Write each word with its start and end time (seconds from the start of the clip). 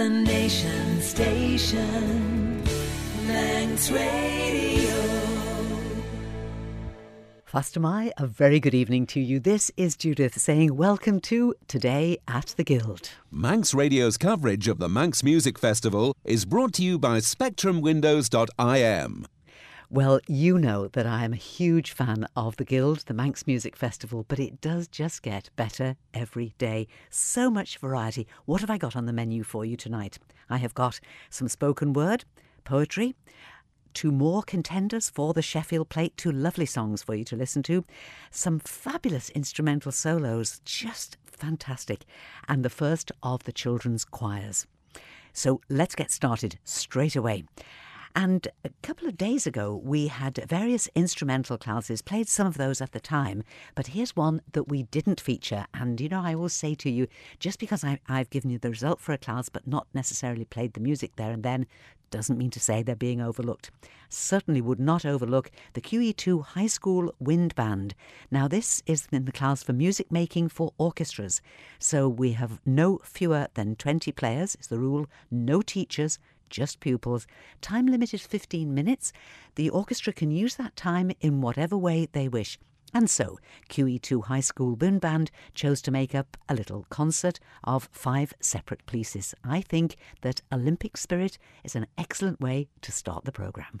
the 0.00 0.08
nation 0.08 1.00
station, 1.02 2.64
Manx 3.26 3.90
Radio. 3.90 4.94
Fastyr 7.46 7.82
mie, 7.82 8.10
a 8.16 8.26
very 8.26 8.60
good 8.60 8.72
evening 8.72 9.04
to 9.08 9.20
you. 9.20 9.38
This 9.38 9.70
is 9.76 9.98
Judith 9.98 10.40
saying 10.40 10.74
welcome 10.74 11.20
to 11.20 11.54
Today 11.68 12.16
at 12.26 12.54
the 12.56 12.64
Guild. 12.64 13.10
Manx 13.30 13.74
Radio's 13.74 14.16
coverage 14.16 14.68
of 14.68 14.78
the 14.78 14.88
Manx 14.88 15.22
Music 15.22 15.58
Festival 15.58 16.16
is 16.24 16.46
brought 16.46 16.72
to 16.74 16.82
you 16.82 16.98
by 16.98 17.18
SpectrumWindows.im. 17.18 19.26
Well, 19.92 20.20
you 20.28 20.56
know 20.56 20.86
that 20.86 21.04
I 21.04 21.24
am 21.24 21.32
a 21.32 21.36
huge 21.36 21.90
fan 21.90 22.24
of 22.36 22.56
the 22.58 22.64
Guild, 22.64 23.00
the 23.06 23.12
Manx 23.12 23.44
Music 23.44 23.74
Festival, 23.74 24.24
but 24.28 24.38
it 24.38 24.60
does 24.60 24.86
just 24.86 25.20
get 25.20 25.50
better 25.56 25.96
every 26.14 26.54
day. 26.58 26.86
So 27.10 27.50
much 27.50 27.76
variety. 27.76 28.28
What 28.44 28.60
have 28.60 28.70
I 28.70 28.78
got 28.78 28.94
on 28.94 29.06
the 29.06 29.12
menu 29.12 29.42
for 29.42 29.64
you 29.64 29.76
tonight? 29.76 30.20
I 30.48 30.58
have 30.58 30.74
got 30.74 31.00
some 31.28 31.48
spoken 31.48 31.92
word, 31.92 32.24
poetry, 32.62 33.16
two 33.92 34.12
more 34.12 34.44
contenders 34.44 35.10
for 35.10 35.32
the 35.32 35.42
Sheffield 35.42 35.88
Plate, 35.88 36.16
two 36.16 36.30
lovely 36.30 36.66
songs 36.66 37.02
for 37.02 37.16
you 37.16 37.24
to 37.24 37.34
listen 37.34 37.64
to, 37.64 37.84
some 38.30 38.60
fabulous 38.60 39.28
instrumental 39.30 39.90
solos, 39.90 40.60
just 40.64 41.16
fantastic, 41.26 42.04
and 42.46 42.64
the 42.64 42.70
first 42.70 43.10
of 43.24 43.42
the 43.42 43.52
children's 43.52 44.04
choirs. 44.04 44.68
So 45.32 45.60
let's 45.68 45.96
get 45.96 46.12
started 46.12 46.60
straight 46.62 47.16
away. 47.16 47.42
And 48.14 48.48
a 48.64 48.70
couple 48.82 49.06
of 49.06 49.16
days 49.16 49.46
ago, 49.46 49.80
we 49.82 50.08
had 50.08 50.44
various 50.48 50.88
instrumental 50.94 51.56
classes, 51.56 52.02
played 52.02 52.28
some 52.28 52.46
of 52.46 52.56
those 52.56 52.80
at 52.80 52.92
the 52.92 53.00
time, 53.00 53.44
but 53.74 53.88
here's 53.88 54.16
one 54.16 54.42
that 54.52 54.68
we 54.68 54.82
didn't 54.84 55.20
feature. 55.20 55.66
And, 55.72 56.00
you 56.00 56.08
know, 56.08 56.20
I 56.20 56.34
always 56.34 56.52
say 56.52 56.74
to 56.76 56.90
you, 56.90 57.06
just 57.38 57.60
because 57.60 57.84
I, 57.84 58.00
I've 58.08 58.30
given 58.30 58.50
you 58.50 58.58
the 58.58 58.70
result 58.70 59.00
for 59.00 59.12
a 59.12 59.18
class, 59.18 59.48
but 59.48 59.66
not 59.66 59.86
necessarily 59.94 60.44
played 60.44 60.72
the 60.72 60.80
music 60.80 61.12
there 61.16 61.30
and 61.30 61.42
then, 61.42 61.66
doesn't 62.10 62.38
mean 62.38 62.50
to 62.50 62.60
say 62.60 62.82
they're 62.82 62.96
being 62.96 63.20
overlooked. 63.20 63.70
Certainly 64.08 64.60
would 64.62 64.80
not 64.80 65.06
overlook 65.06 65.50
the 65.74 65.80
QE2 65.80 66.44
High 66.44 66.66
School 66.66 67.14
Wind 67.20 67.54
Band. 67.54 67.94
Now, 68.30 68.48
this 68.48 68.82
is 68.86 69.06
in 69.12 69.24
the 69.24 69.32
class 69.32 69.62
for 69.62 69.72
music 69.72 70.10
making 70.10 70.48
for 70.48 70.72
orchestras. 70.76 71.40
So 71.78 72.08
we 72.08 72.32
have 72.32 72.60
no 72.66 72.98
fewer 73.04 73.46
than 73.54 73.76
20 73.76 74.10
players, 74.12 74.56
is 74.56 74.66
the 74.66 74.78
rule, 74.78 75.06
no 75.30 75.62
teachers, 75.62 76.18
just 76.50 76.80
pupils. 76.80 77.26
Time 77.60 77.86
limit 77.86 78.12
is 78.12 78.26
15 78.26 78.74
minutes. 78.74 79.12
The 79.54 79.70
orchestra 79.70 80.12
can 80.12 80.30
use 80.30 80.56
that 80.56 80.76
time 80.76 81.12
in 81.20 81.40
whatever 81.40 81.76
way 81.76 82.08
they 82.12 82.28
wish. 82.28 82.58
And 82.92 83.08
so, 83.08 83.38
QE2 83.68 84.24
High 84.24 84.40
School 84.40 84.74
Wind 84.74 85.00
Band 85.00 85.30
chose 85.54 85.80
to 85.82 85.92
make 85.92 86.14
up 86.14 86.36
a 86.48 86.54
little 86.54 86.86
concert 86.90 87.38
of 87.62 87.88
five 87.92 88.34
separate 88.40 88.84
pieces. 88.86 89.34
I 89.44 89.60
think 89.60 89.96
that 90.22 90.42
Olympic 90.52 90.96
spirit 90.96 91.38
is 91.62 91.76
an 91.76 91.86
excellent 91.96 92.40
way 92.40 92.68
to 92.82 92.90
start 92.90 93.24
the 93.24 93.32
programme. 93.32 93.80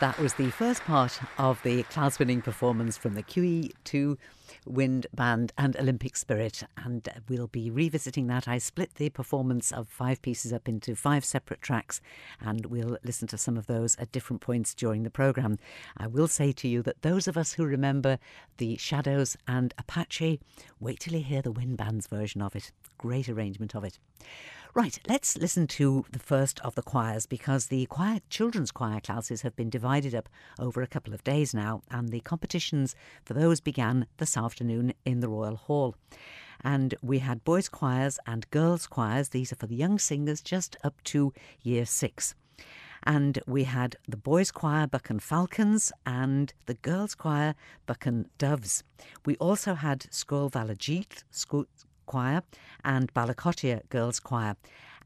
That 0.00 0.18
was 0.18 0.34
the 0.34 0.50
first 0.50 0.82
part 0.84 1.18
of 1.38 1.60
the 1.62 1.82
class 1.84 2.20
winning 2.20 2.40
performance 2.40 2.96
from 2.96 3.14
the 3.14 3.22
QE2 3.22 4.16
Wind 4.64 5.08
Band 5.12 5.52
and 5.58 5.76
Olympic 5.76 6.16
Spirit. 6.16 6.62
And 6.76 7.08
uh, 7.08 7.12
we'll 7.28 7.48
be 7.48 7.68
revisiting 7.68 8.28
that. 8.28 8.46
I 8.46 8.58
split 8.58 8.94
the 8.94 9.10
performance 9.10 9.72
of 9.72 9.88
five 9.88 10.22
pieces 10.22 10.52
up 10.52 10.68
into 10.68 10.94
five 10.94 11.24
separate 11.24 11.62
tracks, 11.62 12.00
and 12.40 12.66
we'll 12.66 12.98
listen 13.02 13.26
to 13.28 13.38
some 13.38 13.56
of 13.56 13.66
those 13.66 13.96
at 13.96 14.12
different 14.12 14.40
points 14.40 14.72
during 14.72 15.02
the 15.02 15.10
programme. 15.10 15.58
I 15.96 16.06
will 16.06 16.28
say 16.28 16.52
to 16.52 16.68
you 16.68 16.82
that 16.82 17.02
those 17.02 17.26
of 17.26 17.36
us 17.36 17.54
who 17.54 17.64
remember 17.64 18.18
the 18.58 18.76
Shadows 18.76 19.36
and 19.48 19.74
Apache, 19.78 20.38
wait 20.78 21.00
till 21.00 21.14
you 21.14 21.24
hear 21.24 21.42
the 21.42 21.52
Wind 21.52 21.76
Band's 21.76 22.06
version 22.06 22.40
of 22.40 22.54
it. 22.54 22.70
Great 22.98 23.28
arrangement 23.28 23.74
of 23.74 23.82
it. 23.82 23.98
Right, 24.78 24.96
let's 25.08 25.36
listen 25.36 25.66
to 25.66 26.04
the 26.12 26.20
first 26.20 26.60
of 26.60 26.76
the 26.76 26.84
choirs 26.84 27.26
because 27.26 27.66
the 27.66 27.86
choir, 27.86 28.20
children's 28.30 28.70
choir 28.70 29.00
classes 29.00 29.42
have 29.42 29.56
been 29.56 29.70
divided 29.70 30.14
up 30.14 30.28
over 30.56 30.82
a 30.82 30.86
couple 30.86 31.12
of 31.12 31.24
days 31.24 31.52
now, 31.52 31.82
and 31.90 32.10
the 32.10 32.20
competitions 32.20 32.94
for 33.24 33.34
those 33.34 33.60
began 33.60 34.06
this 34.18 34.36
afternoon 34.36 34.92
in 35.04 35.18
the 35.18 35.28
Royal 35.28 35.56
Hall. 35.56 35.96
And 36.62 36.94
we 37.02 37.18
had 37.18 37.42
boys' 37.42 37.68
choirs 37.68 38.20
and 38.24 38.48
girls' 38.52 38.86
choirs. 38.86 39.30
These 39.30 39.52
are 39.52 39.56
for 39.56 39.66
the 39.66 39.74
young 39.74 39.98
singers 39.98 40.40
just 40.40 40.76
up 40.84 41.02
to 41.06 41.32
year 41.60 41.84
six. 41.84 42.36
And 43.02 43.40
we 43.48 43.64
had 43.64 43.96
the 44.06 44.16
boys' 44.16 44.52
choir, 44.52 44.86
Buchan 44.86 45.18
Falcons, 45.18 45.90
and 46.06 46.54
the 46.66 46.74
girls' 46.74 47.16
choir, 47.16 47.56
Buchan 47.86 48.28
Doves. 48.38 48.84
We 49.26 49.34
also 49.38 49.74
had 49.74 50.06
Scoill 50.12 50.52
Vallajeelt, 50.52 51.24
Choir 52.08 52.42
and 52.82 53.14
Ballakottier 53.14 53.88
Girls 53.90 54.18
Choir. 54.18 54.56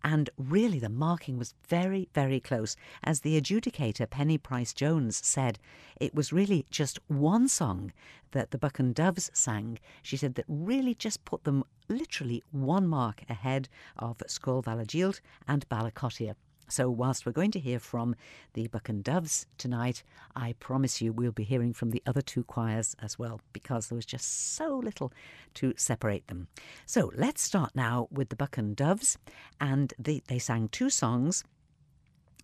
And 0.04 0.30
really, 0.36 0.78
the 0.78 0.88
marking 0.88 1.38
was 1.38 1.54
very, 1.68 2.08
very 2.14 2.40
close. 2.40 2.76
As 3.04 3.20
the 3.20 3.40
adjudicator, 3.40 4.08
Penny 4.08 4.38
Price 4.38 4.72
Jones, 4.72 5.20
said, 5.24 5.58
it 6.00 6.14
was 6.14 6.32
really 6.32 6.64
just 6.70 6.98
one 7.08 7.48
song 7.48 7.92
that 8.30 8.50
the 8.50 8.58
Buchan 8.58 8.92
Doves 8.92 9.30
sang. 9.32 9.78
She 10.02 10.16
said 10.16 10.34
that 10.36 10.44
really 10.48 10.94
just 10.94 11.24
put 11.24 11.44
them 11.44 11.64
literally 11.88 12.42
one 12.50 12.88
mark 12.88 13.22
ahead 13.28 13.68
of 13.96 14.18
Scoill 14.26 14.64
Vallajeelt 14.64 15.20
and 15.46 15.68
Ballakottier. 15.68 16.34
So, 16.72 16.88
whilst 16.88 17.26
we're 17.26 17.32
going 17.32 17.50
to 17.50 17.60
hear 17.60 17.78
from 17.78 18.16
the 18.54 18.66
Buchan 18.66 19.02
Doves 19.02 19.46
tonight, 19.58 20.02
I 20.34 20.54
promise 20.54 21.02
you 21.02 21.12
we'll 21.12 21.30
be 21.30 21.44
hearing 21.44 21.74
from 21.74 21.90
the 21.90 22.02
other 22.06 22.22
two 22.22 22.44
choirs 22.44 22.96
as 23.02 23.18
well 23.18 23.42
because 23.52 23.88
there 23.88 23.96
was 23.96 24.06
just 24.06 24.54
so 24.54 24.78
little 24.78 25.12
to 25.56 25.74
separate 25.76 26.28
them. 26.28 26.48
So, 26.86 27.12
let's 27.14 27.42
start 27.42 27.72
now 27.74 28.08
with 28.10 28.30
the 28.30 28.36
Buchan 28.36 28.72
Doves, 28.72 29.18
and 29.60 29.92
they, 29.98 30.22
they 30.28 30.38
sang 30.38 30.68
two 30.68 30.88
songs. 30.88 31.44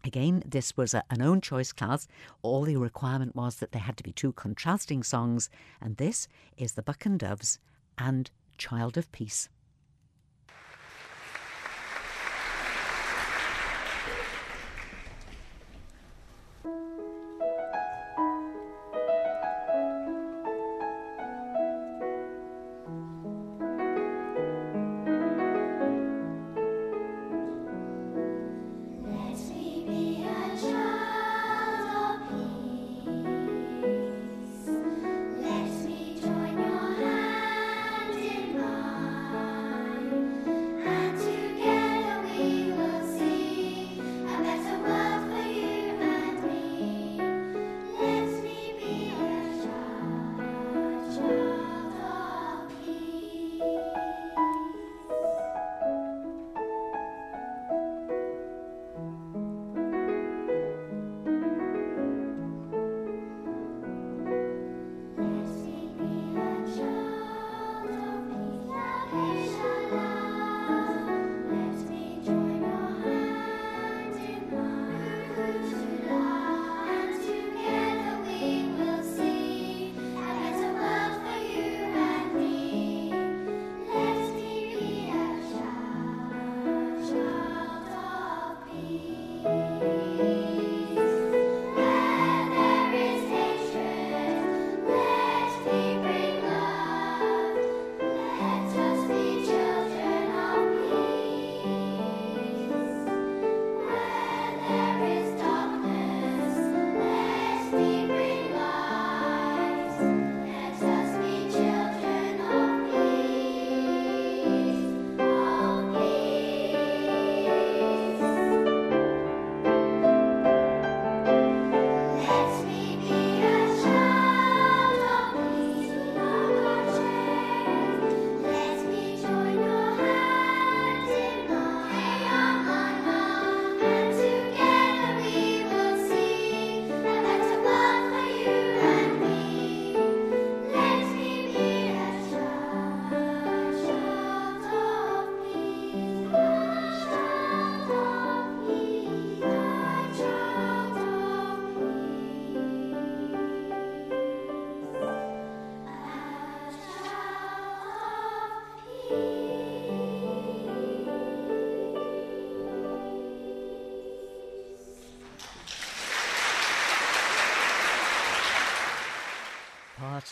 Again, 0.05 0.43
this 0.45 0.77
was 0.77 0.93
a, 0.93 1.05
an 1.09 1.23
own 1.23 1.41
choice 1.41 1.73
class. 1.73 2.07
All 2.43 2.65
the 2.65 2.77
requirement 2.77 3.35
was 3.35 3.57
that 3.57 3.73
there 3.73 3.81
had 3.81 3.97
to 3.97 4.05
be 4.05 4.13
two 4.13 4.35
contrasting 4.35 5.03
songs, 5.03 5.49
and 5.81 5.97
this 5.97 6.29
is 6.59 6.73
The 6.73 6.83
Buchan 6.83 7.17
Doves 7.17 7.61
and 7.97 8.31
Child 8.59 8.99
of 8.99 9.11
Peace. 9.11 9.49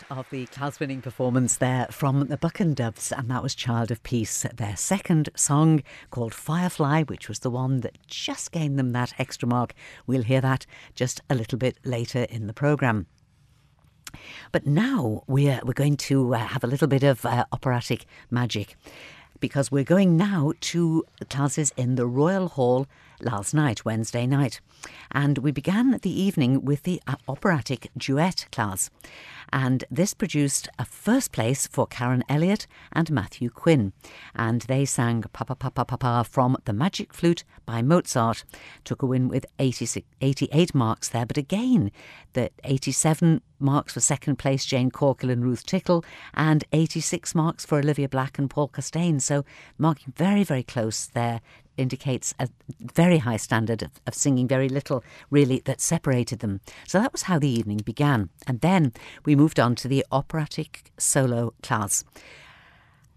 Of 0.09 0.29
the 0.29 0.45
class 0.45 0.79
winning 0.79 1.01
performance 1.01 1.57
there 1.57 1.85
from 1.91 2.27
the 2.27 2.37
Buchan 2.37 2.75
Doves, 2.75 3.11
and 3.11 3.29
that 3.29 3.43
was 3.43 3.53
Child 3.53 3.91
of 3.91 4.01
Peace, 4.03 4.45
their 4.55 4.77
second 4.77 5.27
song 5.35 5.83
called 6.11 6.33
Firefly, 6.33 7.03
which 7.03 7.27
was 7.27 7.39
the 7.39 7.49
one 7.49 7.81
that 7.81 7.97
just 8.07 8.53
gained 8.53 8.79
them 8.79 8.93
that 8.93 9.11
extra 9.19 9.49
mark. 9.49 9.73
We'll 10.05 10.23
hear 10.23 10.39
that 10.39 10.65
just 10.95 11.19
a 11.29 11.35
little 11.35 11.57
bit 11.57 11.77
later 11.83 12.25
in 12.29 12.47
the 12.47 12.53
programme. 12.53 13.07
But 14.53 14.65
now 14.65 15.23
we're, 15.27 15.59
we're 15.65 15.73
going 15.73 15.97
to 15.97 16.35
uh, 16.35 16.37
have 16.37 16.63
a 16.63 16.67
little 16.67 16.87
bit 16.87 17.03
of 17.03 17.25
uh, 17.25 17.43
operatic 17.51 18.05
magic 18.31 18.77
because 19.41 19.71
we're 19.73 19.83
going 19.83 20.15
now 20.15 20.53
to 20.61 21.03
classes 21.29 21.73
in 21.75 21.95
the 21.95 22.07
Royal 22.07 22.47
Hall 22.47 22.87
last 23.21 23.53
night, 23.53 23.85
Wednesday 23.85 24.27
night. 24.27 24.61
And 25.11 25.39
we 25.39 25.51
began 25.51 25.97
the 26.01 26.21
evening 26.21 26.63
with 26.65 26.83
the 26.83 27.01
uh, 27.07 27.15
operatic 27.27 27.89
duet 27.97 28.47
class 28.51 28.89
and 29.51 29.85
this 29.89 30.13
produced 30.13 30.67
a 30.77 30.85
first 30.85 31.31
place 31.31 31.67
for 31.67 31.87
Karen 31.87 32.23
Elliott 32.27 32.67
and 32.91 33.11
Matthew 33.11 33.49
Quinn. 33.49 33.93
And 34.35 34.61
they 34.63 34.85
sang 34.85 35.23
Papa 35.33 35.55
Papa 35.55 35.85
Papa 35.85 36.25
from 36.29 36.57
The 36.65 36.73
Magic 36.73 37.13
Flute 37.13 37.43
by 37.65 37.81
Mozart. 37.81 38.43
Took 38.83 39.01
a 39.01 39.05
win 39.05 39.27
with 39.29 39.45
86, 39.59 40.05
88 40.21 40.75
marks 40.75 41.09
there, 41.09 41.25
but 41.25 41.37
again, 41.37 41.91
the 42.33 42.51
87 42.63 43.41
marks 43.59 43.93
for 43.93 43.99
second 43.99 44.37
place 44.37 44.65
Jane 44.65 44.91
Corkill 44.91 45.31
and 45.31 45.43
Ruth 45.43 45.65
Tickle, 45.65 46.03
and 46.33 46.63
86 46.71 47.33
marks 47.33 47.65
for 47.65 47.79
Olivia 47.79 48.09
Black 48.09 48.37
and 48.37 48.49
Paul 48.49 48.69
Costain. 48.69 49.21
So 49.21 49.45
marking 49.77 50.13
very, 50.15 50.43
very 50.43 50.63
close 50.63 51.05
there 51.05 51.41
indicates 51.77 52.33
a 52.39 52.49
very 52.79 53.19
high 53.19 53.37
standard 53.37 53.83
of, 53.83 53.91
of, 54.05 54.13
singing, 54.13 54.47
very 54.47 54.69
little 54.69 55.03
really 55.29 55.61
that 55.65 55.81
separated 55.81 56.39
them. 56.39 56.61
So 56.87 56.99
that 56.99 57.11
was 57.11 57.23
how 57.23 57.39
the 57.39 57.49
evening 57.49 57.81
began. 57.85 58.29
And 58.45 58.61
then 58.61 58.93
we 59.25 59.35
moved 59.35 59.59
on 59.59 59.75
to 59.75 59.87
the 59.87 60.05
operatic 60.11 60.91
solo 60.97 61.53
class. 61.61 62.03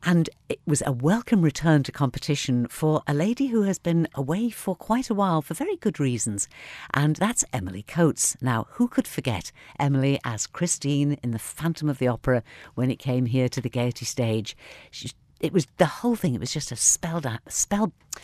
And 0.02 0.30
it 0.48 0.60
was 0.66 0.82
a 0.86 0.92
welcome 0.92 1.42
return 1.42 1.82
to 1.82 1.92
competition 1.92 2.66
for 2.68 3.02
a 3.06 3.12
lady 3.12 3.48
who 3.48 3.62
has 3.62 3.78
been 3.78 4.08
away 4.14 4.48
for 4.48 4.74
quite 4.74 5.10
a 5.10 5.14
while 5.14 5.42
for 5.42 5.52
very 5.52 5.76
good 5.76 6.00
reasons. 6.00 6.48
And 6.94 7.16
that's 7.16 7.44
Emily 7.52 7.82
Coates. 7.82 8.34
Now, 8.40 8.66
who 8.72 8.88
could 8.88 9.06
forget 9.06 9.52
Emily 9.78 10.18
as 10.24 10.46
Christine 10.46 11.18
in 11.22 11.32
The 11.32 11.38
Phantom 11.38 11.90
of 11.90 11.98
the 11.98 12.08
Opera 12.08 12.42
when 12.74 12.90
it 12.90 12.98
came 12.98 13.26
here 13.26 13.50
to 13.50 13.60
the 13.60 13.68
Gaiety 13.68 14.06
stage? 14.06 14.56
She, 14.90 15.10
it 15.38 15.52
was 15.52 15.66
the 15.76 15.86
whole 15.86 16.16
thing, 16.16 16.34
it 16.34 16.40
was 16.40 16.52
just 16.52 16.72
a 16.72 16.76
spell, 16.76 17.22
spell 17.48 17.92
you 18.16 18.22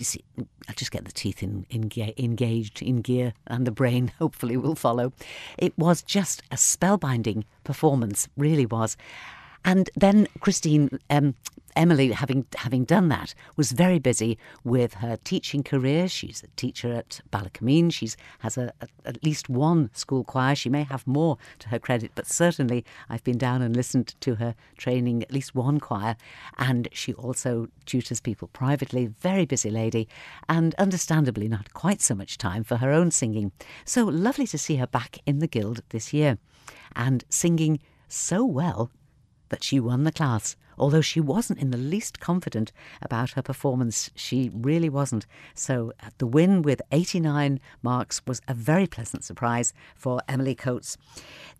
see, 0.00 0.24
I'll 0.38 0.74
just 0.74 0.90
get 0.90 1.04
the 1.04 1.12
teeth 1.12 1.42
in, 1.42 1.66
in, 1.70 1.90
engaged 2.18 2.82
in 2.82 3.00
gear 3.00 3.34
and 3.46 3.66
the 3.66 3.70
brain 3.70 4.12
hopefully 4.18 4.56
will 4.56 4.74
follow. 4.74 5.12
It 5.58 5.76
was 5.78 6.02
just 6.02 6.42
a 6.50 6.56
spellbinding 6.56 7.44
performance, 7.64 8.28
really 8.36 8.66
was. 8.66 8.96
And 9.64 9.90
then 9.94 10.26
Christine 10.40 10.98
um, 11.08 11.34
Emily, 11.74 12.12
having 12.12 12.46
having 12.56 12.84
done 12.84 13.08
that, 13.08 13.34
was 13.56 13.72
very 13.72 13.98
busy 13.98 14.38
with 14.64 14.94
her 14.94 15.16
teaching 15.24 15.62
career. 15.62 16.08
She's 16.08 16.42
a 16.42 16.48
teacher 16.56 16.92
at 16.92 17.20
Ballacameen. 17.32 17.92
She 17.92 18.10
has 18.40 18.58
a, 18.58 18.72
a, 18.80 18.88
at 19.04 19.24
least 19.24 19.48
one 19.48 19.90
school 19.94 20.24
choir. 20.24 20.54
She 20.54 20.68
may 20.68 20.82
have 20.84 21.06
more 21.06 21.38
to 21.60 21.68
her 21.70 21.78
credit, 21.78 22.12
but 22.14 22.26
certainly 22.26 22.84
I've 23.08 23.24
been 23.24 23.38
down 23.38 23.62
and 23.62 23.74
listened 23.74 24.14
to 24.20 24.34
her 24.36 24.54
training 24.76 25.22
at 25.22 25.32
least 25.32 25.54
one 25.54 25.80
choir. 25.80 26.16
And 26.58 26.88
she 26.92 27.14
also 27.14 27.68
tutors 27.86 28.20
people 28.20 28.48
privately. 28.48 29.06
Very 29.06 29.46
busy 29.46 29.70
lady, 29.70 30.08
and 30.48 30.74
understandably 30.76 31.48
not 31.48 31.72
quite 31.72 32.02
so 32.02 32.14
much 32.14 32.38
time 32.38 32.64
for 32.64 32.76
her 32.76 32.92
own 32.92 33.10
singing. 33.10 33.52
So 33.84 34.04
lovely 34.04 34.46
to 34.48 34.58
see 34.58 34.76
her 34.76 34.86
back 34.86 35.18
in 35.26 35.38
the 35.38 35.46
guild 35.48 35.82
this 35.88 36.12
year, 36.12 36.38
and 36.94 37.24
singing 37.28 37.80
so 38.08 38.44
well 38.44 38.90
that 39.48 39.64
she 39.64 39.80
won 39.80 40.04
the 40.04 40.12
class 40.12 40.56
although 40.82 41.00
she 41.00 41.20
wasn't 41.20 41.60
in 41.60 41.70
the 41.70 41.78
least 41.78 42.18
confident 42.18 42.72
about 43.00 43.30
her 43.30 43.42
performance. 43.42 44.10
She 44.16 44.50
really 44.52 44.88
wasn't. 44.88 45.26
So 45.54 45.92
uh, 46.02 46.10
the 46.18 46.26
win 46.26 46.60
with 46.60 46.82
89 46.90 47.60
marks 47.82 48.20
was 48.26 48.42
a 48.48 48.54
very 48.54 48.88
pleasant 48.88 49.22
surprise 49.22 49.72
for 49.94 50.20
Emily 50.28 50.56
Coates. 50.56 50.98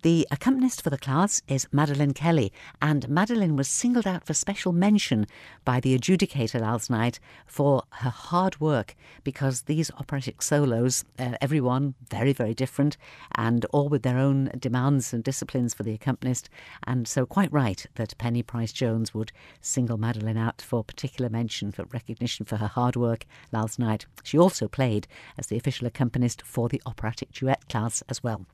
The 0.03 0.27
accompanist 0.33 0.83
for 0.83 0.91
the 0.91 0.99
class 0.99 1.41
is 1.47 1.69
Madeline 1.71 2.15
Kelly, 2.15 2.53
and 2.81 3.09
Madeline 3.09 3.55
was 3.55 3.69
singled 3.69 4.09
out 4.09 4.27
for 4.27 4.35
special 4.35 4.73
mention 4.73 5.29
by 5.65 5.79
the 5.79 5.97
adjudicator 5.97 6.61
last 6.61 6.91
night 6.91 7.21
for 7.47 7.85
her 7.91 8.11
hard 8.11 8.61
work 8.61 8.97
because 9.23 9.63
these 9.63 9.93
operatic 9.93 10.43
solos, 10.43 11.05
uh, 11.21 11.35
everyone 11.41 11.95
very, 12.11 12.33
very 12.33 12.55
different, 12.55 12.97
and 13.37 13.65
all 13.67 13.89
with 13.89 14.03
their 14.03 14.19
own 14.19 14.51
demands 14.59 15.13
and 15.13 15.23
disciplines 15.23 15.73
for 15.73 15.85
the 15.85 15.95
accompanist. 15.95 16.51
And 16.85 17.07
so, 17.07 17.25
quite 17.25 17.53
right 17.53 17.87
that 17.95 18.19
Penny 18.19 18.43
Price 18.43 18.73
Jones 18.73 19.12
would 19.15 19.33
single 19.61 19.97
Madeline 19.97 20.37
out 20.37 20.61
for 20.63 20.85
particular 20.85 21.29
mention, 21.29 21.73
for 21.73 21.85
recognition 21.85 22.47
for 22.47 22.57
her 22.57 22.67
hard 22.67 22.97
work 22.97 23.27
last 23.51 23.79
night. 23.79 24.07
She 24.23 24.39
also 24.39 24.69
played 24.69 25.07
as 25.39 25.47
the 25.47 25.57
official 25.57 25.87
accompanist 25.87 26.43
for 26.43 26.69
the 26.69 26.83
operatic 26.87 27.33
duet 27.33 27.69
class 27.69 28.03
as 28.09 28.23
well. 28.23 28.47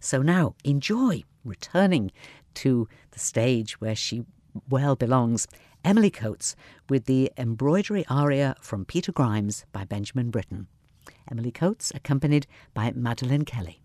So 0.00 0.22
now 0.22 0.54
enjoy 0.64 1.24
returning 1.44 2.12
to 2.54 2.88
the 3.10 3.18
stage 3.18 3.80
where 3.80 3.96
she 3.96 4.24
well 4.68 4.96
belongs. 4.96 5.46
Emily 5.84 6.10
Coates 6.10 6.56
with 6.88 7.04
the 7.04 7.30
embroidery 7.36 8.04
aria 8.08 8.56
from 8.60 8.84
Peter 8.84 9.12
Grimes 9.12 9.64
by 9.72 9.84
Benjamin 9.84 10.30
Britten. 10.30 10.66
Emily 11.30 11.52
Coates, 11.52 11.92
accompanied 11.94 12.46
by 12.74 12.92
Madeline 12.92 13.44
Kelly. 13.44 13.80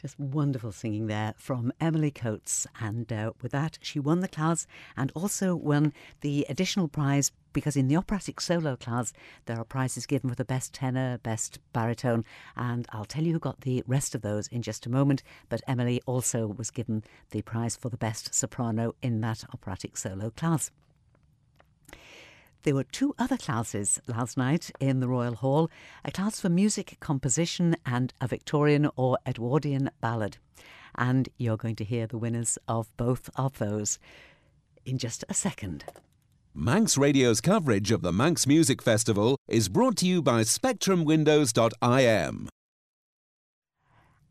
Just 0.00 0.20
wonderful 0.20 0.72
singing 0.72 1.06
there 1.06 1.34
from 1.38 1.72
Emily 1.80 2.10
Coates. 2.10 2.66
And 2.80 3.10
uh, 3.10 3.32
with 3.40 3.52
that, 3.52 3.78
she 3.80 3.98
won 3.98 4.20
the 4.20 4.28
class 4.28 4.66
and 4.94 5.10
also 5.14 5.56
won 5.56 5.94
the 6.20 6.44
additional 6.50 6.86
prize 6.86 7.32
because 7.54 7.76
in 7.76 7.88
the 7.88 7.96
operatic 7.96 8.38
solo 8.42 8.76
class, 8.76 9.14
there 9.46 9.58
are 9.58 9.64
prizes 9.64 10.04
given 10.04 10.28
for 10.28 10.36
the 10.36 10.44
best 10.44 10.74
tenor, 10.74 11.16
best 11.22 11.58
baritone. 11.72 12.24
And 12.56 12.86
I'll 12.92 13.06
tell 13.06 13.24
you 13.24 13.32
who 13.32 13.38
got 13.38 13.62
the 13.62 13.82
rest 13.86 14.14
of 14.14 14.20
those 14.20 14.48
in 14.48 14.60
just 14.60 14.84
a 14.84 14.90
moment. 14.90 15.22
But 15.48 15.62
Emily 15.66 16.02
also 16.04 16.46
was 16.46 16.70
given 16.70 17.02
the 17.30 17.40
prize 17.40 17.74
for 17.74 17.88
the 17.88 17.96
best 17.96 18.34
soprano 18.34 18.94
in 19.00 19.22
that 19.22 19.44
operatic 19.54 19.96
solo 19.96 20.28
class. 20.28 20.70
There 22.66 22.74
were 22.74 22.82
two 22.82 23.14
other 23.16 23.36
classes 23.36 24.00
last 24.08 24.36
night 24.36 24.72
in 24.80 24.98
the 24.98 25.06
Royal 25.06 25.36
Hall 25.36 25.70
a 26.04 26.10
class 26.10 26.40
for 26.40 26.48
music 26.48 26.96
composition 26.98 27.76
and 27.86 28.12
a 28.20 28.26
Victorian 28.26 28.90
or 28.96 29.18
Edwardian 29.24 29.88
ballad. 30.00 30.38
And 30.96 31.28
you're 31.38 31.56
going 31.56 31.76
to 31.76 31.84
hear 31.84 32.08
the 32.08 32.18
winners 32.18 32.58
of 32.66 32.90
both 32.96 33.30
of 33.36 33.58
those 33.58 34.00
in 34.84 34.98
just 34.98 35.24
a 35.28 35.34
second. 35.34 35.84
Manx 36.52 36.98
Radio's 36.98 37.40
coverage 37.40 37.92
of 37.92 38.02
the 38.02 38.12
Manx 38.12 38.48
Music 38.48 38.82
Festival 38.82 39.36
is 39.46 39.68
brought 39.68 39.96
to 39.98 40.06
you 40.06 40.20
by 40.20 40.40
SpectrumWindows.im. 40.40 42.48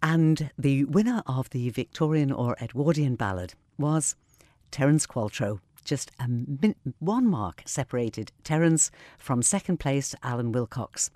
And 0.03 0.49
the 0.59 0.83
winner 0.83 1.23
of 1.25 1.51
the 1.51 1.69
Victorian 1.69 2.33
or 2.33 2.57
Edwardian 2.61 3.15
ballad 3.15 3.53
was 3.77 4.17
Terence 4.71 5.07
Qualtrough 5.07 5.61
just 5.85 6.11
a 6.19 6.27
min- 6.27 6.75
one 6.99 7.27
mark 7.27 7.63
separated 7.65 8.31
Terence 8.43 8.91
from 9.17 9.41
second 9.41 9.77
place 9.77 10.13
Alan 10.23 10.51
Wilcox. 10.51 11.09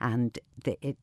And 0.00 0.38
the, 0.64 0.76
it, 0.86 0.98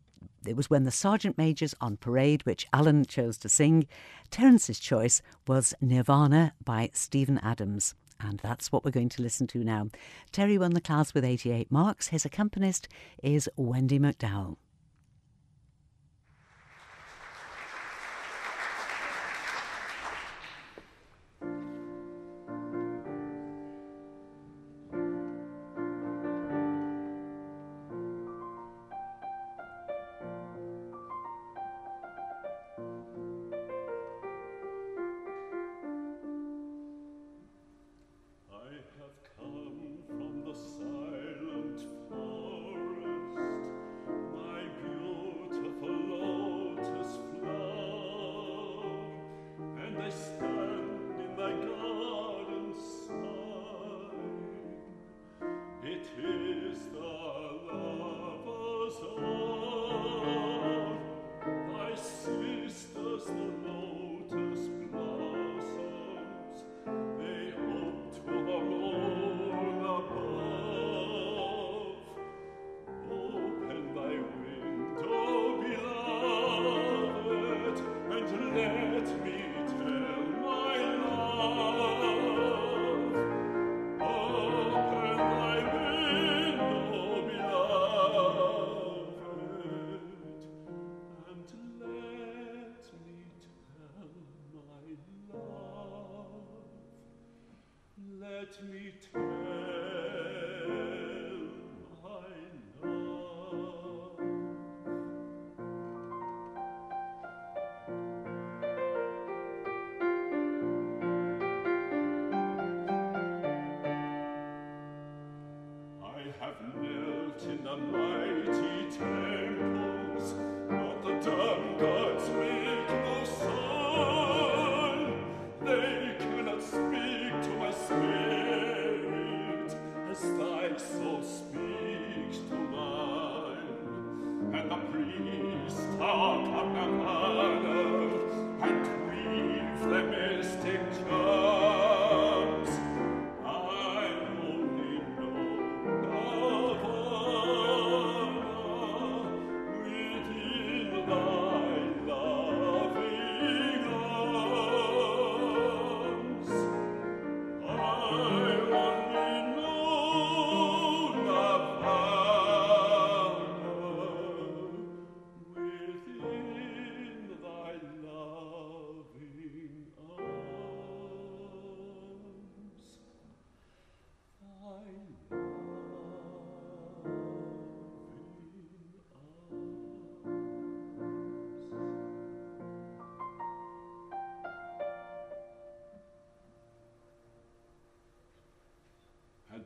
it 0.45 0.55
was 0.55 0.69
when 0.69 0.83
the 0.83 0.91
Sergeant 0.91 1.37
Majors 1.37 1.73
on 1.81 1.97
Parade, 1.97 2.45
which 2.45 2.67
Alan 2.73 3.05
chose 3.05 3.37
to 3.39 3.49
sing, 3.49 3.87
Terence's 4.29 4.79
choice 4.79 5.21
was 5.47 5.73
Nirvana 5.81 6.53
by 6.63 6.89
Stephen 6.93 7.39
Adams. 7.39 7.95
And 8.19 8.39
that's 8.39 8.71
what 8.71 8.85
we're 8.85 8.91
going 8.91 9.09
to 9.09 9.21
listen 9.21 9.47
to 9.47 9.63
now. 9.63 9.89
Terry 10.31 10.57
won 10.57 10.73
the 10.73 10.81
class 10.81 11.13
with 11.13 11.25
88 11.25 11.71
marks. 11.71 12.07
His 12.09 12.25
accompanist 12.25 12.87
is 13.21 13.49
Wendy 13.57 13.99
McDowell. 13.99 14.57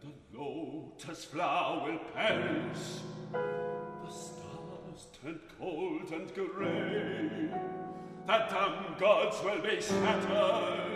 and 0.02 0.14
the 0.34 0.38
lotus 0.40 1.26
flower 1.26 2.00
pales. 2.16 3.02
The 3.32 4.12
stars 4.12 5.08
turned 5.22 5.40
cold 5.60 6.12
and 6.12 6.34
gray. 6.34 7.50
The 8.26 8.46
dumb 8.50 8.96
gods 9.00 9.44
will 9.44 9.62
be 9.62 9.82
shattered. 9.82 10.87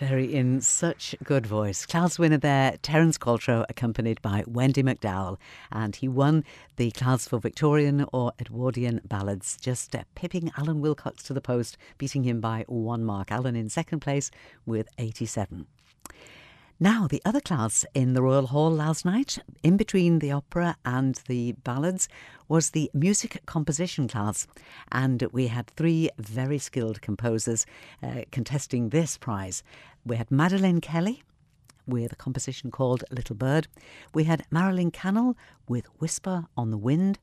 Terry 0.00 0.34
in 0.34 0.62
such 0.62 1.14
good 1.24 1.44
voice. 1.44 1.84
Clouds 1.84 2.18
winner 2.18 2.38
there, 2.38 2.78
Terence 2.80 3.18
Qualtrough, 3.18 3.66
accompanied 3.68 4.22
by 4.22 4.42
Wendy 4.46 4.82
McDowell. 4.82 5.36
And 5.70 5.94
he 5.94 6.08
won 6.08 6.42
the 6.76 6.90
Clouds 6.92 7.28
for 7.28 7.38
Victorian 7.38 8.06
or 8.10 8.32
Edwardian 8.40 9.02
ballads, 9.04 9.58
just 9.60 9.94
uh, 9.94 10.04
pipping 10.14 10.52
Alan 10.56 10.80
Wilcox 10.80 11.22
to 11.24 11.34
the 11.34 11.42
post, 11.42 11.76
beating 11.98 12.24
him 12.24 12.40
by 12.40 12.64
one 12.66 13.04
mark. 13.04 13.30
Alan 13.30 13.54
in 13.54 13.68
second 13.68 14.00
place 14.00 14.30
with 14.64 14.88
87. 14.96 15.66
Now, 16.82 17.06
the 17.06 17.20
other 17.26 17.42
class 17.42 17.84
in 17.92 18.14
the 18.14 18.22
Royal 18.22 18.46
Hall 18.46 18.70
last 18.70 19.04
night, 19.04 19.38
in 19.62 19.76
between 19.76 20.18
the 20.18 20.32
opera 20.32 20.78
and 20.82 21.16
the 21.28 21.52
ballads, 21.62 22.08
was 22.48 22.70
the 22.70 22.90
music 22.94 23.42
composition 23.44 24.08
class. 24.08 24.46
And 24.90 25.22
we 25.30 25.48
had 25.48 25.66
three 25.66 26.08
very 26.16 26.56
skilled 26.56 27.02
composers 27.02 27.66
uh, 28.02 28.22
contesting 28.32 28.88
this 28.88 29.18
prize. 29.18 29.62
We 30.06 30.16
had 30.16 30.30
Madeleine 30.30 30.80
Kelly 30.80 31.22
with 31.86 32.12
a 32.12 32.16
composition 32.16 32.70
called 32.70 33.04
Little 33.10 33.36
Bird. 33.36 33.68
We 34.14 34.24
had 34.24 34.46
Marilyn 34.50 34.90
Cannell 34.90 35.36
with 35.68 35.84
Whisper 35.98 36.46
on 36.56 36.70
the 36.70 36.78
Wind. 36.78 37.18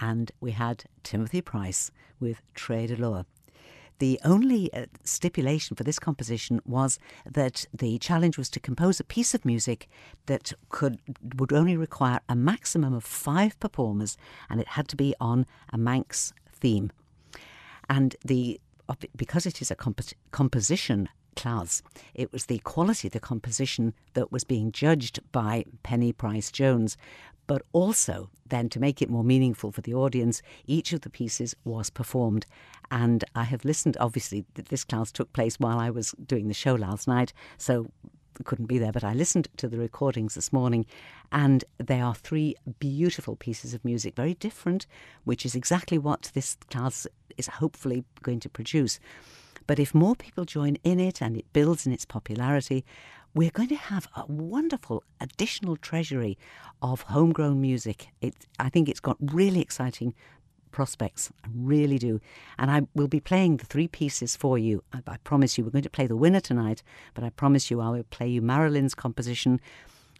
And 0.00 0.32
we 0.40 0.50
had 0.50 0.82
Timothy 1.04 1.42
Price 1.42 1.92
with 2.18 2.42
Trade 2.54 2.88
de 2.88 2.96
l'Or. 2.96 3.24
The 4.00 4.18
only 4.24 4.72
uh, 4.72 4.86
stipulation 5.04 5.76
for 5.76 5.84
this 5.84 5.98
composition 5.98 6.60
was 6.64 6.98
that 7.24 7.66
the 7.72 7.98
challenge 7.98 8.38
was 8.38 8.48
to 8.50 8.60
compose 8.60 8.98
a 8.98 9.04
piece 9.04 9.34
of 9.34 9.44
music 9.44 9.88
that 10.24 10.54
could 10.70 10.98
would 11.36 11.52
only 11.52 11.76
require 11.76 12.20
a 12.26 12.34
maximum 12.34 12.94
of 12.94 13.04
five 13.04 13.60
performers, 13.60 14.16
and 14.48 14.58
it 14.58 14.68
had 14.68 14.88
to 14.88 14.96
be 14.96 15.14
on 15.20 15.46
a 15.70 15.78
Manx 15.78 16.32
theme. 16.50 16.90
And 17.88 18.16
the 18.24 18.58
because 19.14 19.46
it 19.46 19.60
is 19.60 19.70
a 19.70 19.76
comp- 19.76 20.16
composition 20.32 21.08
class. 21.36 21.82
It 22.14 22.32
was 22.32 22.46
the 22.46 22.58
quality 22.60 23.08
of 23.08 23.12
the 23.12 23.20
composition 23.20 23.94
that 24.14 24.32
was 24.32 24.44
being 24.44 24.72
judged 24.72 25.20
by 25.30 25.64
Penny 25.82 26.12
Price 26.12 26.50
Jones. 26.50 26.96
But 27.50 27.62
also, 27.72 28.30
then, 28.46 28.68
to 28.68 28.78
make 28.78 29.02
it 29.02 29.10
more 29.10 29.24
meaningful 29.24 29.72
for 29.72 29.80
the 29.80 29.92
audience, 29.92 30.40
each 30.68 30.92
of 30.92 31.00
the 31.00 31.10
pieces 31.10 31.56
was 31.64 31.90
performed. 31.90 32.46
And 32.92 33.24
I 33.34 33.42
have 33.42 33.64
listened, 33.64 33.96
obviously, 33.98 34.44
this 34.54 34.84
class 34.84 35.10
took 35.10 35.32
place 35.32 35.58
while 35.58 35.80
I 35.80 35.90
was 35.90 36.14
doing 36.24 36.46
the 36.46 36.54
show 36.54 36.76
last 36.76 37.08
night, 37.08 37.32
so 37.58 37.90
couldn't 38.44 38.66
be 38.66 38.78
there, 38.78 38.92
but 38.92 39.02
I 39.02 39.14
listened 39.14 39.48
to 39.56 39.66
the 39.66 39.78
recordings 39.78 40.36
this 40.36 40.52
morning, 40.52 40.86
and 41.32 41.64
they 41.78 42.00
are 42.00 42.14
three 42.14 42.54
beautiful 42.78 43.34
pieces 43.34 43.74
of 43.74 43.84
music, 43.84 44.14
very 44.14 44.34
different, 44.34 44.86
which 45.24 45.44
is 45.44 45.56
exactly 45.56 45.98
what 45.98 46.30
this 46.34 46.56
class 46.70 47.04
is 47.36 47.48
hopefully 47.48 48.04
going 48.22 48.38
to 48.38 48.48
produce. 48.48 49.00
But 49.66 49.80
if 49.80 49.92
more 49.92 50.14
people 50.14 50.44
join 50.44 50.76
in 50.84 51.00
it 51.00 51.20
and 51.20 51.36
it 51.36 51.52
builds 51.52 51.84
in 51.84 51.92
its 51.92 52.04
popularity, 52.04 52.84
we're 53.34 53.50
going 53.50 53.68
to 53.68 53.76
have 53.76 54.08
a 54.16 54.26
wonderful 54.26 55.04
additional 55.20 55.76
treasury 55.76 56.36
of 56.82 57.02
homegrown 57.02 57.60
music. 57.60 58.08
It, 58.20 58.34
I 58.58 58.68
think 58.68 58.88
it's 58.88 59.00
got 59.00 59.16
really 59.20 59.60
exciting 59.60 60.14
prospects. 60.72 61.30
I 61.44 61.48
really 61.54 61.98
do. 61.98 62.20
And 62.58 62.70
I 62.70 62.82
will 62.94 63.08
be 63.08 63.20
playing 63.20 63.58
the 63.58 63.66
three 63.66 63.88
pieces 63.88 64.36
for 64.36 64.58
you. 64.58 64.82
I, 64.92 65.00
I 65.06 65.16
promise 65.18 65.56
you, 65.56 65.64
we're 65.64 65.70
going 65.70 65.82
to 65.82 65.90
play 65.90 66.06
the 66.06 66.16
winner 66.16 66.40
tonight, 66.40 66.82
but 67.14 67.24
I 67.24 67.30
promise 67.30 67.70
you, 67.70 67.80
I 67.80 67.90
will 67.90 68.04
play 68.04 68.28
you 68.28 68.42
Marilyn's 68.42 68.94
composition, 68.94 69.60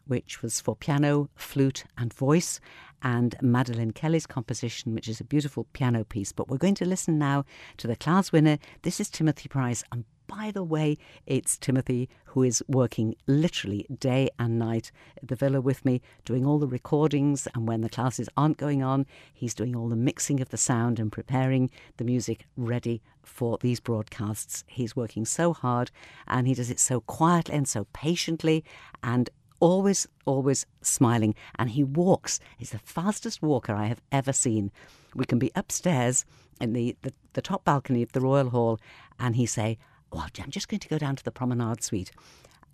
which 0.07 0.42
was 0.42 0.61
for 0.61 0.77
piano, 0.77 1.31
flute, 1.35 1.85
and 1.99 2.12
voice, 2.12 2.61
and 3.03 3.35
Madeline 3.40 3.92
Kelly's 3.92 4.27
composition, 4.27 4.94
which 4.94 5.09
is 5.09 5.20
a 5.20 5.25
beautiful 5.25 5.66
piano 5.73 6.05
piece. 6.05 6.33
But 6.33 6.49
we're 6.49 6.59
going 6.59 6.75
to 6.77 6.85
listen 6.85 7.18
now 7.18 7.44
to 7.79 7.87
the 7.87 7.96
class 7.96 8.31
winner. 8.31 8.59
This 8.83 9.01
is 9.01 9.09
Timothy 9.09 9.49
Price, 9.49 9.83
and 9.90 10.05
by 10.30 10.52
the 10.52 10.62
way, 10.62 10.96
it's 11.26 11.58
Timothy 11.58 12.08
who 12.26 12.44
is 12.44 12.62
working 12.68 13.16
literally 13.26 13.84
day 13.98 14.30
and 14.38 14.58
night 14.58 14.92
at 15.20 15.26
the 15.26 15.34
villa 15.34 15.60
with 15.60 15.84
me, 15.84 16.00
doing 16.24 16.46
all 16.46 16.60
the 16.60 16.68
recordings. 16.68 17.48
And 17.54 17.66
when 17.66 17.80
the 17.80 17.88
classes 17.88 18.28
aren't 18.36 18.56
going 18.56 18.82
on, 18.82 19.06
he's 19.34 19.54
doing 19.54 19.74
all 19.74 19.88
the 19.88 19.96
mixing 19.96 20.40
of 20.40 20.50
the 20.50 20.56
sound 20.56 21.00
and 21.00 21.10
preparing 21.10 21.70
the 21.96 22.04
music 22.04 22.46
ready 22.56 23.02
for 23.24 23.58
these 23.60 23.80
broadcasts. 23.80 24.62
He's 24.68 24.94
working 24.94 25.24
so 25.24 25.52
hard 25.52 25.90
and 26.28 26.46
he 26.46 26.54
does 26.54 26.70
it 26.70 26.78
so 26.78 27.00
quietly 27.00 27.54
and 27.54 27.66
so 27.66 27.88
patiently 27.92 28.64
and 29.02 29.28
always, 29.58 30.06
always 30.26 30.64
smiling. 30.80 31.34
And 31.58 31.70
he 31.70 31.82
walks, 31.82 32.38
he's 32.56 32.70
the 32.70 32.78
fastest 32.78 33.42
walker 33.42 33.74
I 33.74 33.86
have 33.86 34.00
ever 34.12 34.32
seen. 34.32 34.70
We 35.12 35.24
can 35.24 35.40
be 35.40 35.50
upstairs 35.56 36.24
in 36.60 36.72
the, 36.72 36.96
the, 37.02 37.12
the 37.32 37.42
top 37.42 37.64
balcony 37.64 38.02
of 38.02 38.12
the 38.12 38.20
Royal 38.20 38.50
Hall, 38.50 38.78
and 39.18 39.34
he 39.34 39.46
say, 39.46 39.78
well, 40.12 40.27
I'm 40.38 40.51
just 40.51 40.68
going 40.68 40.81
to 40.81 40.88
go 40.88 40.99
down 40.99 41.16
to 41.16 41.25
the 41.25 41.31
promenade 41.31 41.83
suite. 41.83 42.11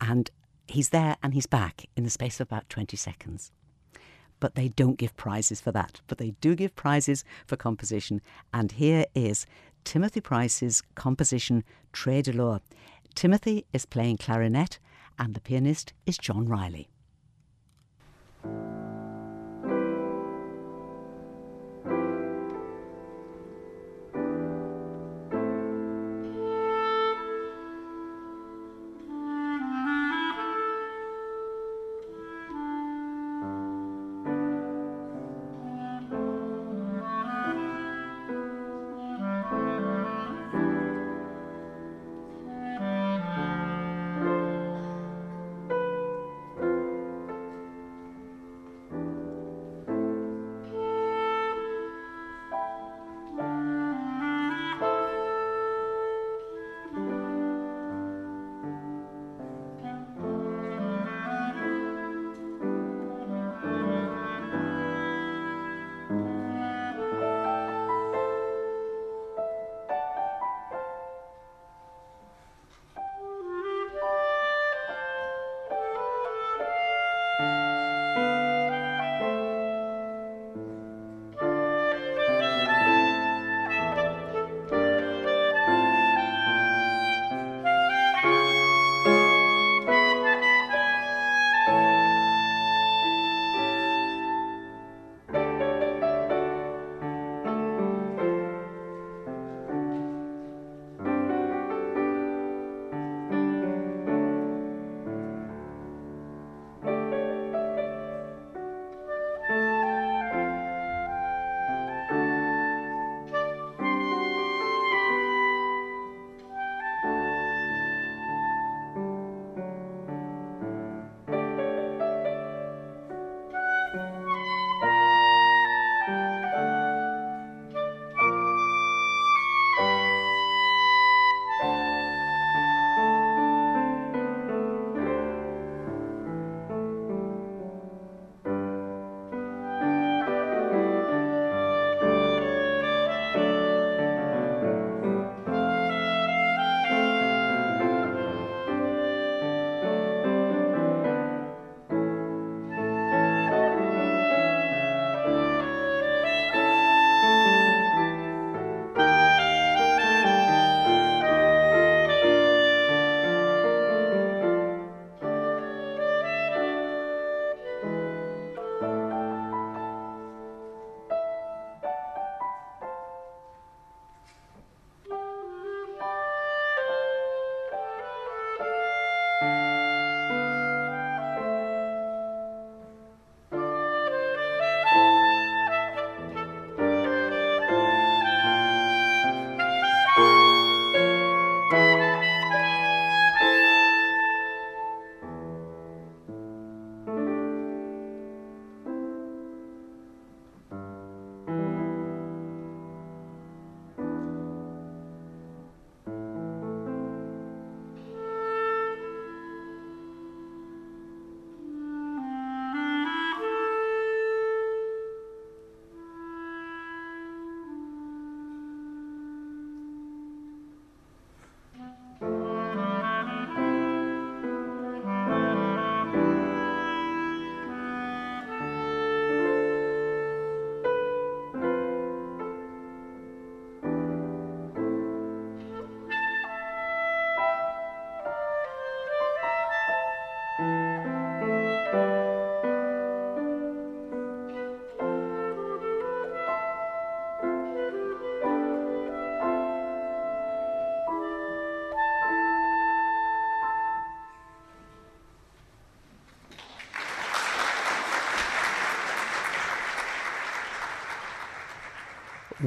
And 0.00 0.30
he's 0.68 0.90
there 0.90 1.16
and 1.22 1.34
he's 1.34 1.46
back 1.46 1.86
in 1.96 2.04
the 2.04 2.10
space 2.10 2.40
of 2.40 2.48
about 2.48 2.68
20 2.68 2.96
seconds. 2.96 3.52
But 4.38 4.54
they 4.54 4.68
don't 4.68 4.98
give 4.98 5.16
prizes 5.16 5.60
for 5.60 5.72
that, 5.72 6.00
but 6.06 6.18
they 6.18 6.32
do 6.40 6.54
give 6.54 6.76
prizes 6.76 7.24
for 7.46 7.56
composition. 7.56 8.20
And 8.52 8.72
here 8.72 9.06
is 9.14 9.46
Timothy 9.84 10.20
Price's 10.20 10.82
composition, 10.94 11.64
Trait 11.92 12.26
de. 12.26 12.60
Timothy 13.14 13.64
is 13.72 13.86
playing 13.86 14.18
clarinet, 14.18 14.78
and 15.18 15.34
the 15.34 15.40
pianist 15.40 15.94
is 16.04 16.18
John 16.18 16.46
Riley. 16.46 16.90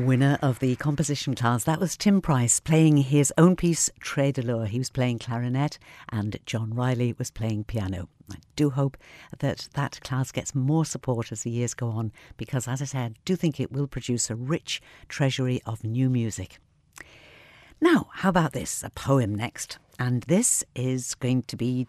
Winner 0.06 0.40
of 0.42 0.60
the 0.60 0.76
composition 0.78 1.36
class, 1.36 1.64
that 1.66 1.80
was 1.80 1.98
Tim 1.98 2.22
Price 2.22 2.60
playing 2.60 2.98
his 2.98 3.34
own 3.38 3.56
piece, 3.56 3.90
Trait 4.00 4.36
de 4.36 4.42
l'Or. 4.42 4.66
He 4.66 4.78
was 4.78 4.90
playing 4.90 5.20
clarinet 5.20 5.78
and 6.10 6.38
John 6.46 6.74
Riley 6.74 7.14
was 7.18 7.32
playing 7.32 7.66
piano. 7.66 8.08
I 8.32 8.38
do 8.56 8.70
hope 8.70 8.98
that 9.40 9.68
that 9.74 10.00
class 10.02 10.32
gets 10.32 10.56
more 10.56 10.86
support 10.86 11.32
as 11.32 11.44
the 11.44 11.52
years 11.52 11.74
go 11.74 11.90
on 11.90 12.12
because, 12.38 12.68
as 12.68 12.82
I 12.82 12.86
said, 12.86 13.12
I 13.12 13.20
do 13.26 13.36
think 13.36 13.60
it 13.60 13.72
will 13.72 13.88
produce 13.88 14.30
a 14.30 14.36
rich 14.36 14.82
treasury 15.08 15.62
of 15.66 15.84
new 15.84 16.10
music. 16.10 16.60
Now, 17.82 18.10
how 18.12 18.30
about 18.30 18.54
this? 18.54 18.84
A 18.84 18.90
poem 18.90 19.36
next. 19.36 19.80
And 19.98 20.24
this 20.24 20.64
is 20.76 21.16
going 21.16 21.44
to 21.44 21.58
be 21.58 21.88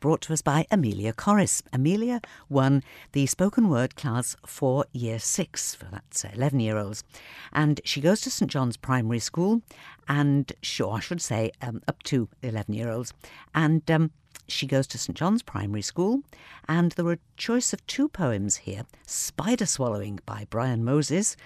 brought 0.00 0.20
to 0.22 0.32
us 0.32 0.42
by 0.42 0.66
Amelia 0.70 1.12
Corris. 1.12 1.62
Amelia 1.72 2.20
won 2.48 2.82
the 3.12 3.26
spoken 3.26 3.68
word 3.68 3.96
class 3.96 4.36
for 4.46 4.84
year 4.92 5.18
six, 5.18 5.74
for 5.74 5.86
that's 5.86 6.24
11 6.24 6.60
year 6.60 6.76
olds. 6.76 7.04
And 7.52 7.80
she 7.84 8.00
goes 8.00 8.20
to 8.22 8.30
St 8.30 8.50
John's 8.50 8.76
Primary 8.76 9.20
School, 9.20 9.62
and 10.08 10.52
sure, 10.62 10.94
I 10.94 11.00
should 11.00 11.20
say 11.20 11.52
um, 11.62 11.82
up 11.88 12.02
to 12.04 12.28
11 12.42 12.74
year 12.74 12.90
olds. 12.90 13.12
And 13.54 13.88
um, 13.90 14.10
she 14.48 14.66
goes 14.66 14.86
to 14.88 14.98
St 14.98 15.16
John's 15.16 15.42
Primary 15.42 15.82
School, 15.82 16.22
and 16.68 16.92
there 16.92 17.04
were 17.04 17.14
a 17.14 17.18
choice 17.36 17.72
of 17.72 17.86
two 17.86 18.08
poems 18.08 18.56
here 18.56 18.84
Spider 19.06 19.66
Swallowing 19.66 20.20
by 20.26 20.46
Brian 20.50 20.84
Moses, 20.84 21.36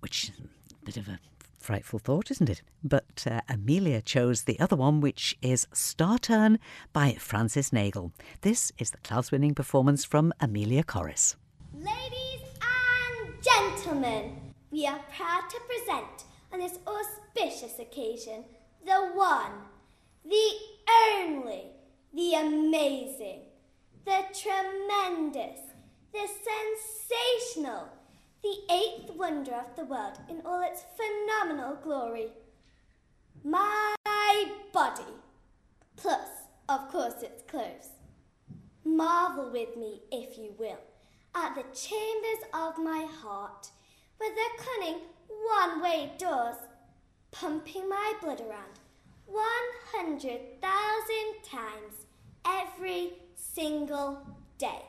which 0.00 0.24
is 0.24 0.30
a 0.38 0.84
bit 0.84 0.96
of 0.96 1.08
a 1.08 1.18
frightful 1.66 1.98
thought, 1.98 2.30
isn't 2.30 2.48
it? 2.48 2.62
But 2.84 3.26
uh, 3.28 3.40
Amelia 3.48 4.00
chose 4.00 4.42
the 4.42 4.60
other 4.60 4.76
one, 4.76 5.00
which 5.00 5.36
is 5.42 5.66
Star 5.72 6.16
Turn 6.16 6.60
by 6.92 7.14
Frances 7.18 7.72
Nagle. 7.72 8.12
This 8.42 8.70
is 8.78 8.92
the 8.92 8.98
class 8.98 9.32
winning 9.32 9.52
performance 9.52 10.04
from 10.04 10.32
Amelia 10.38 10.84
Corris. 10.84 11.34
Ladies 11.74 12.42
and 12.62 13.34
gentlemen, 13.42 14.36
we 14.70 14.86
are 14.86 15.00
proud 15.16 15.50
to 15.50 15.58
present 15.66 16.24
on 16.52 16.60
this 16.60 16.78
auspicious 16.86 17.80
occasion 17.80 18.44
the 18.84 19.10
one, 19.14 19.50
the 20.24 20.50
only, 21.18 21.64
the 22.14 22.34
amazing, 22.34 23.40
the 24.04 24.20
tremendous, 24.40 25.58
the 26.12 26.28
sensational, 26.48 27.88
the 28.46 28.72
eighth 28.72 29.10
wonder 29.16 29.54
of 29.54 29.74
the 29.74 29.84
world 29.84 30.20
in 30.30 30.40
all 30.44 30.62
its 30.62 30.84
phenomenal 30.96 31.76
glory. 31.82 32.28
My 33.42 33.94
body, 34.72 35.14
plus, 35.96 36.28
of 36.68 36.88
course, 36.88 37.22
its 37.22 37.42
clothes. 37.50 37.88
Marvel 38.84 39.50
with 39.50 39.76
me, 39.76 40.02
if 40.12 40.38
you 40.38 40.54
will, 40.58 40.78
at 41.34 41.56
the 41.56 41.64
chambers 41.74 42.44
of 42.54 42.78
my 42.78 43.04
heart, 43.20 43.68
with 44.20 44.32
their 44.36 44.64
cunning 44.64 45.00
one 45.58 45.82
way 45.82 46.12
doors, 46.16 46.56
pumping 47.32 47.88
my 47.88 48.12
blood 48.22 48.40
around 48.42 48.78
one 49.26 49.70
hundred 49.92 50.40
thousand 50.60 51.42
times 51.42 52.06
every 52.46 53.14
single 53.34 54.24
day. 54.56 54.82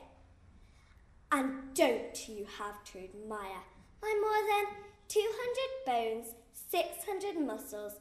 And 1.30 1.74
don't 1.74 2.26
you 2.28 2.46
have 2.58 2.82
to 2.84 2.98
admire 2.98 3.62
my 4.00 4.14
more 4.20 4.42
than 4.48 4.66
200 5.08 5.84
bones, 5.86 6.34
600 6.70 7.38
muscles, 7.44 8.00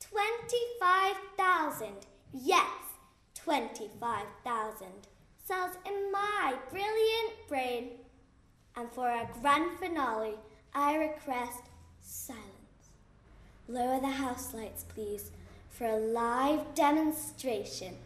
25,000, 0.00 2.06
yes, 2.32 2.68
25,000 3.34 5.08
cells 5.44 5.76
in 5.86 6.12
my 6.12 6.54
brilliant 6.70 7.48
brain. 7.48 7.98
And 8.76 8.92
for 8.92 9.08
a 9.08 9.28
grand 9.40 9.78
finale, 9.78 10.34
I 10.74 10.96
request 10.96 11.62
silence. 12.00 12.44
Lower 13.66 13.98
the 14.00 14.08
house 14.08 14.54
lights, 14.54 14.84
please, 14.84 15.30
for 15.70 15.86
a 15.86 15.96
live 15.96 16.74
demonstration 16.74 17.96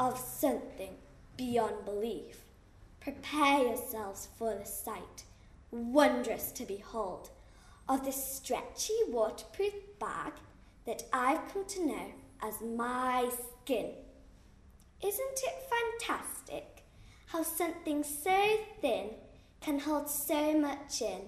of 0.00 0.18
something 0.18 0.96
beyond 1.36 1.84
belief. 1.84 2.45
Prepare 3.06 3.60
yourselves 3.60 4.26
for 4.36 4.56
the 4.56 4.64
sight, 4.64 5.22
wondrous 5.70 6.50
to 6.50 6.64
behold, 6.64 7.30
of 7.88 8.04
this 8.04 8.16
stretchy 8.16 8.96
waterproof 9.06 9.74
bag 10.00 10.32
that 10.86 11.04
I've 11.12 11.46
come 11.52 11.64
to 11.66 11.86
know 11.86 12.12
as 12.42 12.60
my 12.60 13.30
skin. 13.62 13.92
Isn't 15.04 15.38
it 15.44 16.00
fantastic 16.00 16.82
how 17.26 17.44
something 17.44 18.02
so 18.02 18.56
thin 18.80 19.10
can 19.60 19.78
hold 19.78 20.10
so 20.10 20.58
much 20.58 21.00
in? 21.00 21.20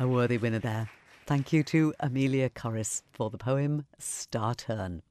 A 0.00 0.08
worthy 0.08 0.36
winner 0.36 0.58
there. 0.58 0.90
Thank 1.24 1.52
you 1.52 1.62
to 1.64 1.94
Amelia 2.00 2.50
Corris 2.50 3.02
for 3.12 3.30
the 3.30 3.38
poem 3.38 3.86
Star 3.98 4.54
Turn. 4.54 5.02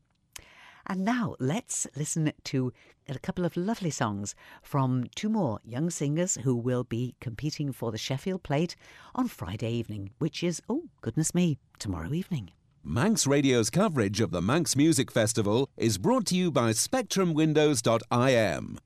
And 0.88 1.06
now 1.06 1.36
let's 1.40 1.88
listen 1.96 2.34
to 2.46 2.74
a 3.08 3.20
couple 3.20 3.46
of 3.46 3.56
lovely 3.56 3.92
songs 3.92 4.36
from 4.62 5.06
two 5.16 5.30
more 5.30 5.60
young 5.64 5.90
singers 5.90 6.38
who 6.44 6.56
will 6.56 6.84
be 6.84 7.16
competing 7.22 7.72
for 7.72 7.92
the 7.92 7.98
Sheffield 7.98 8.44
Plate 8.44 8.76
on 9.16 9.30
Friday 9.30 9.72
evening, 9.72 10.12
which 10.20 10.44
is, 10.44 10.62
oh, 10.68 10.84
goodness 11.00 11.34
me, 11.34 11.58
tomorrow 11.80 12.14
evening. 12.14 12.52
Manx 12.84 13.28
Radio's 13.28 13.70
coverage 13.70 14.20
of 14.20 14.32
the 14.32 14.42
Manx 14.42 14.76
Music 14.76 15.12
Festival 15.12 15.70
is 15.78 15.98
brought 15.98 16.26
to 16.28 16.36
you 16.36 16.52
by 16.52 16.72
SpectrumWindows.im. 16.72 18.80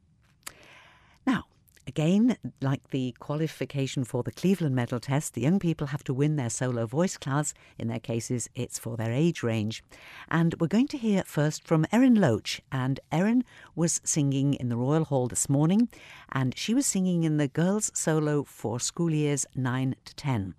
Now, 1.25 1.45
again, 1.87 2.37
like 2.61 2.89
the 2.89 3.15
qualification 3.19 4.03
for 4.03 4.23
the 4.23 4.31
Cleveland 4.31 4.75
Medal 4.75 4.99
Test, 4.99 5.33
the 5.33 5.41
young 5.41 5.59
people 5.59 5.87
have 5.87 6.03
to 6.05 6.13
win 6.13 6.35
their 6.35 6.49
solo 6.49 6.85
voice 6.85 7.17
class. 7.17 7.53
In 7.77 7.87
their 7.87 7.99
cases, 7.99 8.49
it's 8.55 8.79
for 8.79 8.97
their 8.97 9.11
age 9.11 9.43
range. 9.43 9.83
And 10.29 10.55
we're 10.59 10.67
going 10.67 10.87
to 10.89 10.97
hear 10.97 11.23
first 11.23 11.65
from 11.65 11.85
Erin 11.91 12.15
Loach. 12.15 12.61
And 12.71 12.99
Erin 13.11 13.43
was 13.75 14.01
singing 14.03 14.53
in 14.55 14.69
the 14.69 14.77
Royal 14.77 15.05
Hall 15.05 15.27
this 15.27 15.49
morning, 15.49 15.89
and 16.31 16.57
she 16.57 16.73
was 16.73 16.85
singing 16.85 17.23
in 17.23 17.37
the 17.37 17.47
girls' 17.47 17.91
solo 17.93 18.43
for 18.43 18.79
school 18.79 19.11
years 19.11 19.45
9 19.55 19.95
to 20.05 20.15
10. 20.15 20.55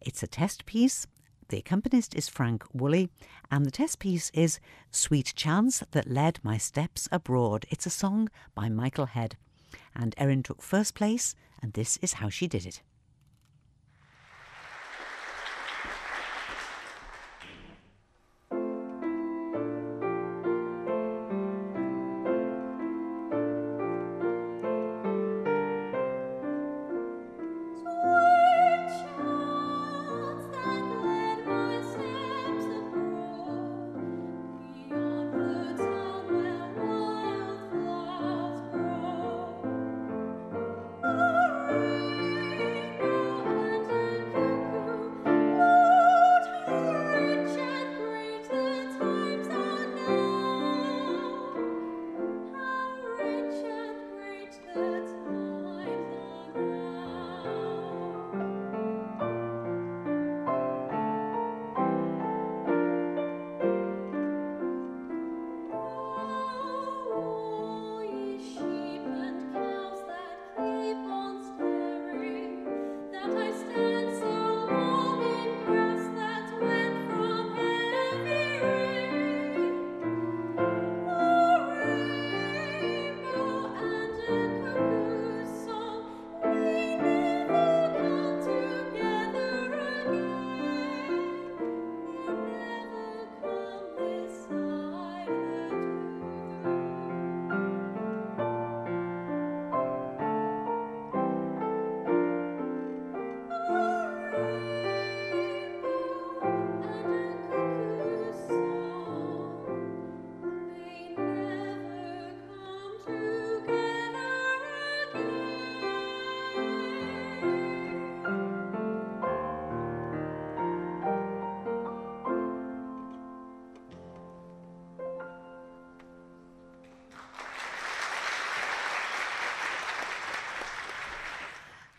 It's 0.00 0.22
a 0.22 0.26
test 0.26 0.66
piece. 0.66 1.06
The 1.48 1.58
accompanist 1.58 2.14
is 2.14 2.28
Frank 2.28 2.64
Woolley, 2.72 3.10
and 3.50 3.64
the 3.64 3.70
test 3.70 3.98
piece 3.98 4.30
is 4.30 4.58
Sweet 4.90 5.34
Chance 5.36 5.82
That 5.90 6.10
Led 6.10 6.40
My 6.42 6.56
Steps 6.56 7.08
Abroad. 7.12 7.66
It's 7.70 7.86
a 7.86 7.90
song 7.90 8.28
by 8.54 8.68
Michael 8.68 9.06
Head. 9.06 9.36
And 9.94 10.14
Erin 10.18 10.42
took 10.42 10.62
first 10.62 10.94
place, 10.94 11.34
and 11.62 11.72
this 11.72 11.96
is 11.98 12.14
how 12.14 12.28
she 12.28 12.46
did 12.46 12.66
it. 12.66 12.82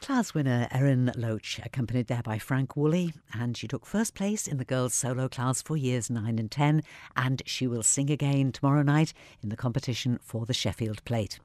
Class 0.05 0.35
winner 0.35 0.67
Erin 0.69 1.11
Loach, 1.17 1.59
accompanied 1.65 2.05
there 2.05 2.21
by 2.21 2.37
Frank 2.37 2.75
Woolley, 2.75 3.15
and 3.33 3.57
she 3.57 3.67
took 3.67 3.87
first 3.87 4.13
place 4.13 4.47
in 4.47 4.57
the 4.57 4.63
girls' 4.63 4.93
solo 4.93 5.27
class 5.27 5.63
for 5.63 5.75
years 5.75 6.11
9 6.11 6.37
and 6.37 6.51
10, 6.51 6.83
and 7.17 7.41
she 7.47 7.65
will 7.65 7.81
sing 7.81 8.11
again 8.11 8.51
tomorrow 8.51 8.83
night 8.83 9.13
in 9.41 9.49
the 9.49 9.55
competition 9.55 10.19
for 10.21 10.45
the 10.45 10.53
Sheffield 10.53 11.03
Plate. 11.05 11.39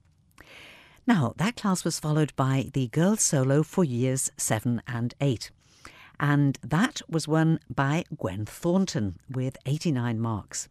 Now, 1.06 1.32
that 1.38 1.56
class 1.56 1.84
was 1.84 1.98
followed 1.98 2.36
by 2.36 2.68
the 2.74 2.88
girls' 2.88 3.22
solo 3.22 3.62
for 3.62 3.82
years 3.82 4.30
7 4.36 4.82
and 4.86 5.14
8, 5.22 5.50
and 6.20 6.58
that 6.62 7.00
was 7.08 7.26
won 7.26 7.60
by 7.74 8.04
Gwen 8.14 8.44
Thornton 8.44 9.18
with 9.30 9.56
89 9.64 10.20
marks. 10.20 10.68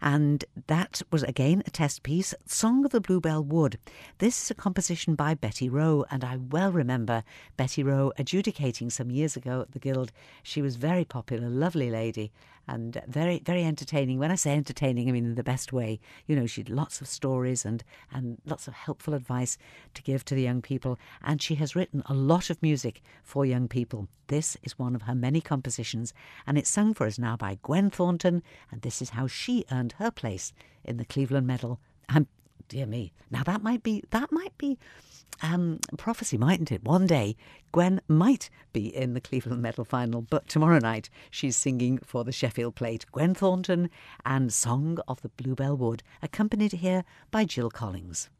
And 0.00 0.46
that 0.66 1.02
was 1.10 1.22
again 1.22 1.62
a 1.66 1.70
test 1.70 2.02
piece, 2.02 2.34
Song 2.46 2.84
of 2.84 2.90
the 2.90 3.00
Bluebell 3.00 3.42
Wood. 3.42 3.78
This 4.18 4.42
is 4.42 4.50
a 4.50 4.54
composition 4.54 5.14
by 5.14 5.34
Betty 5.34 5.68
Rowe, 5.68 6.04
and 6.10 6.24
I 6.24 6.36
well 6.36 6.72
remember 6.72 7.24
Betty 7.56 7.82
Rowe 7.82 8.12
adjudicating 8.18 8.90
some 8.90 9.10
years 9.10 9.36
ago 9.36 9.60
at 9.60 9.72
the 9.72 9.78
Guild. 9.78 10.12
She 10.42 10.62
was 10.62 10.76
very 10.76 11.04
popular, 11.04 11.48
lovely 11.48 11.90
lady, 11.90 12.32
and 12.68 13.02
very, 13.08 13.40
very 13.44 13.64
entertaining. 13.64 14.18
When 14.18 14.30
I 14.30 14.36
say 14.36 14.52
entertaining, 14.52 15.08
I 15.08 15.12
mean 15.12 15.24
in 15.24 15.34
the 15.34 15.42
best 15.42 15.72
way. 15.72 16.00
You 16.26 16.36
know, 16.36 16.46
she 16.46 16.60
had 16.60 16.70
lots 16.70 17.00
of 17.00 17.08
stories 17.08 17.64
and, 17.64 17.82
and 18.12 18.38
lots 18.46 18.68
of 18.68 18.74
helpful 18.74 19.14
advice 19.14 19.58
to 19.94 20.02
give 20.02 20.24
to 20.26 20.34
the 20.34 20.42
young 20.42 20.62
people, 20.62 20.98
and 21.22 21.42
she 21.42 21.56
has 21.56 21.74
written 21.74 22.02
a 22.06 22.14
lot 22.14 22.50
of 22.50 22.62
music 22.62 23.02
for 23.22 23.44
young 23.44 23.68
people. 23.68 24.08
This 24.28 24.56
is 24.62 24.78
one 24.78 24.94
of 24.94 25.02
her 25.02 25.14
many 25.14 25.40
compositions, 25.40 26.14
and 26.46 26.56
it's 26.56 26.70
sung 26.70 26.94
for 26.94 27.06
us 27.06 27.18
now 27.18 27.36
by 27.36 27.58
Gwen 27.62 27.90
Thornton, 27.90 28.42
and 28.70 28.82
this 28.82 29.02
is 29.02 29.10
how 29.10 29.26
she 29.26 29.64
earned 29.70 29.92
her 29.98 30.10
place 30.10 30.52
in 30.84 30.96
the 30.96 31.04
Cleveland 31.04 31.46
Medal. 31.46 31.80
And 32.08 32.26
dear 32.72 32.86
me, 32.86 33.12
now 33.30 33.42
that 33.42 33.62
might 33.62 33.82
be 33.82 34.02
that 34.12 34.32
might 34.32 34.56
be 34.56 34.78
um, 35.42 35.78
prophecy, 35.98 36.38
mightn't 36.38 36.72
it? 36.72 36.82
One 36.82 37.06
day, 37.06 37.36
Gwen 37.70 38.00
might 38.08 38.48
be 38.72 38.86
in 38.86 39.12
the 39.12 39.20
Cleveland 39.20 39.60
Medal 39.60 39.84
final, 39.84 40.22
but 40.22 40.48
tomorrow 40.48 40.78
night 40.78 41.10
she's 41.30 41.54
singing 41.54 41.98
for 41.98 42.24
the 42.24 42.32
Sheffield 42.32 42.74
Plate. 42.74 43.04
Gwen 43.12 43.34
Thornton 43.34 43.90
and 44.24 44.50
Song 44.50 44.98
of 45.06 45.20
the 45.20 45.28
Bluebell 45.28 45.76
Wood, 45.76 46.02
accompanied 46.22 46.72
here 46.72 47.04
by 47.30 47.44
Jill 47.44 47.68
Collins. 47.68 48.30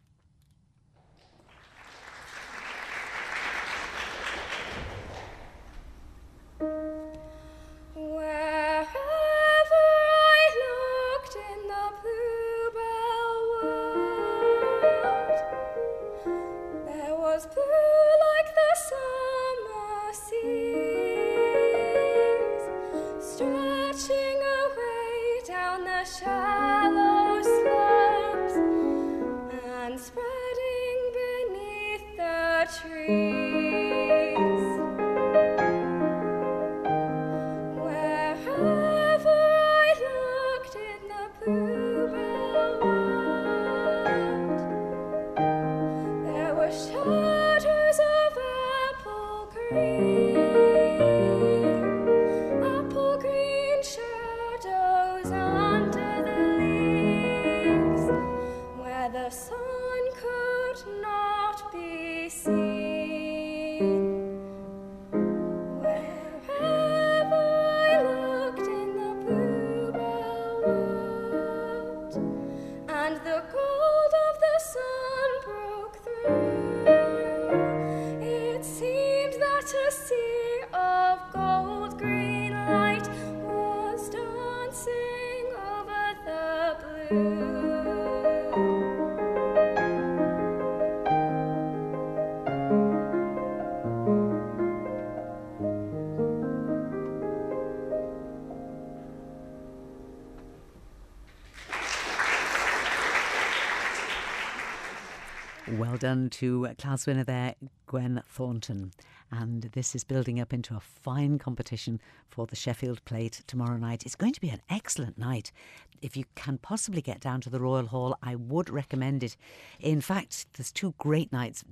Done 106.03 106.29
to 106.29 106.69
class 106.79 107.07
winner 107.07 107.23
there, 107.23 107.55
Gwen 107.87 108.21
Thornton. 108.27 108.91
And 109.31 109.63
this 109.73 109.95
is 109.95 110.03
building 110.03 110.41
up 110.41 110.53
into 110.53 110.75
a 110.75 110.81
fine 110.81 111.39
competition 111.39 112.01
for 112.29 112.45
the 112.45 112.57
Sheffield 112.57 113.05
Plate 113.05 113.45
tomorrow 113.47 113.77
night. 113.77 114.05
It's 114.05 114.17
going 114.17 114.33
to 114.33 114.41
be 114.41 114.49
an 114.49 114.63
excellent 114.69 115.17
night. 115.17 115.53
If 116.01 116.17
you 116.17 116.25
can 116.35 116.59
possibly 116.59 117.03
get 117.03 117.21
down 117.21 117.41
to 117.43 117.51
the 117.51 117.61
Royal 117.61 117.87
Hall, 117.87 118.19
I 118.21 118.35
would 118.35 118.69
recommend 118.69 119.23
it. 119.23 119.37
In 119.79 120.01
fact, 120.01 120.47
there's 120.55 120.73
two 120.73 120.93
great 120.99 121.33
nights 121.33 121.63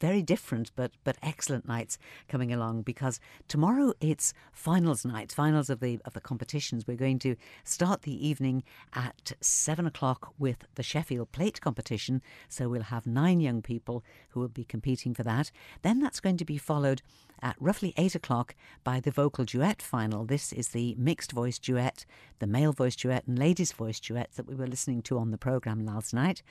very 0.00 0.22
different 0.22 0.72
but 0.74 0.92
but 1.04 1.16
excellent 1.22 1.68
nights 1.68 1.98
coming 2.28 2.52
along 2.52 2.82
because 2.82 3.20
tomorrow 3.46 3.92
it's 4.00 4.32
finals 4.52 5.04
night, 5.04 5.30
finals 5.30 5.70
of 5.70 5.80
the 5.80 6.00
of 6.04 6.14
the 6.14 6.20
competitions. 6.20 6.86
We're 6.86 6.96
going 6.96 7.18
to 7.20 7.36
start 7.64 8.02
the 8.02 8.26
evening 8.26 8.64
at 8.94 9.32
seven 9.40 9.86
o'clock 9.86 10.32
with 10.38 10.64
the 10.74 10.82
Sheffield 10.82 11.30
Plate 11.32 11.60
competition. 11.60 12.22
So 12.48 12.68
we'll 12.68 12.82
have 12.82 13.06
nine 13.06 13.40
young 13.40 13.62
people 13.62 14.02
who 14.30 14.40
will 14.40 14.48
be 14.48 14.64
competing 14.64 15.14
for 15.14 15.22
that. 15.24 15.50
Then 15.82 16.00
that's 16.00 16.20
going 16.20 16.38
to 16.38 16.44
be 16.44 16.58
followed 16.58 17.02
at 17.42 17.56
roughly 17.58 17.92
8 17.96 18.14
o'clock 18.14 18.54
by 18.84 19.00
the 19.00 19.10
vocal 19.10 19.44
duet 19.44 19.80
final. 19.82 20.24
This 20.24 20.52
is 20.52 20.68
the 20.68 20.94
mixed 20.98 21.32
voice 21.32 21.58
duet, 21.58 22.04
the 22.38 22.46
male 22.46 22.72
voice 22.72 22.96
duet 22.96 23.26
and 23.26 23.38
ladies' 23.38 23.72
voice 23.72 24.00
duet 24.00 24.30
that 24.36 24.46
we 24.46 24.54
were 24.54 24.66
listening 24.66 25.02
to 25.02 25.18
on 25.18 25.30
the 25.30 25.38
programme 25.38 25.84
last 25.84 26.12
night. 26.14 26.42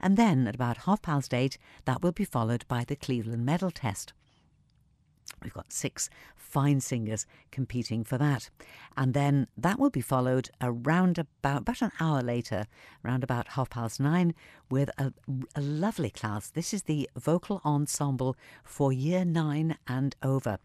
And 0.00 0.16
then 0.16 0.46
at 0.46 0.54
about 0.54 0.78
half 0.78 1.02
past 1.02 1.32
8, 1.32 1.58
that 1.84 2.02
will 2.02 2.12
be 2.12 2.24
followed 2.24 2.66
by 2.68 2.84
the 2.84 2.96
Cleveland 2.96 3.44
Medal 3.44 3.70
Test. 3.70 4.12
We've 5.42 5.52
got 5.52 5.72
six 5.72 6.08
fine 6.34 6.80
singers 6.80 7.26
competing 7.50 8.04
for 8.04 8.18
that. 8.18 8.50
And 8.96 9.12
then 9.14 9.48
that 9.56 9.78
will 9.78 9.90
be 9.90 10.00
followed 10.00 10.50
around 10.60 11.18
about, 11.18 11.62
about 11.62 11.82
an 11.82 11.92
hour 12.00 12.22
later, 12.22 12.66
around 13.04 13.22
about 13.22 13.48
half 13.48 13.70
past 13.70 14.00
nine, 14.00 14.34
with 14.70 14.90
a, 14.98 15.12
a 15.54 15.60
lovely 15.60 16.10
class. 16.10 16.50
This 16.50 16.72
is 16.72 16.84
the 16.84 17.08
vocal 17.16 17.60
ensemble 17.64 18.36
for 18.64 18.92
year 18.92 19.24
nine 19.24 19.76
and 19.86 20.16
over. 20.22 20.58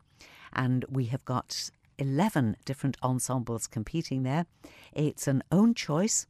And 0.54 0.86
we 0.90 1.06
have 1.06 1.26
got 1.26 1.70
11 1.98 2.58
different 2.66 2.98
ensembles 3.04 3.68
competing 3.68 4.24
there. 4.24 4.46
It's 4.94 5.28
an 5.28 5.44
own 5.52 5.74
choice 5.74 6.26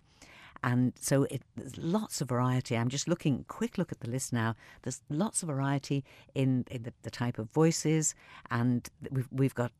and 0.63 0.93
so 0.99 1.23
it, 1.23 1.41
there's 1.55 1.77
lots 1.77 2.21
of 2.21 2.29
variety. 2.29 2.77
I'm 2.77 2.89
just 2.89 3.07
looking, 3.07 3.45
quick 3.47 3.77
look 3.77 3.91
at 3.91 3.99
the 3.99 4.09
list 4.09 4.31
now. 4.31 4.55
There's 4.83 5.01
lots 5.09 5.41
of 5.41 5.49
variety 5.49 6.03
in, 6.35 6.65
in 6.69 6.83
the, 6.83 6.93
the 7.01 7.09
type 7.09 7.39
of 7.39 7.49
voices, 7.49 8.13
and 8.49 8.87
we've, 9.09 9.27
we've 9.31 9.55
got 9.55 9.71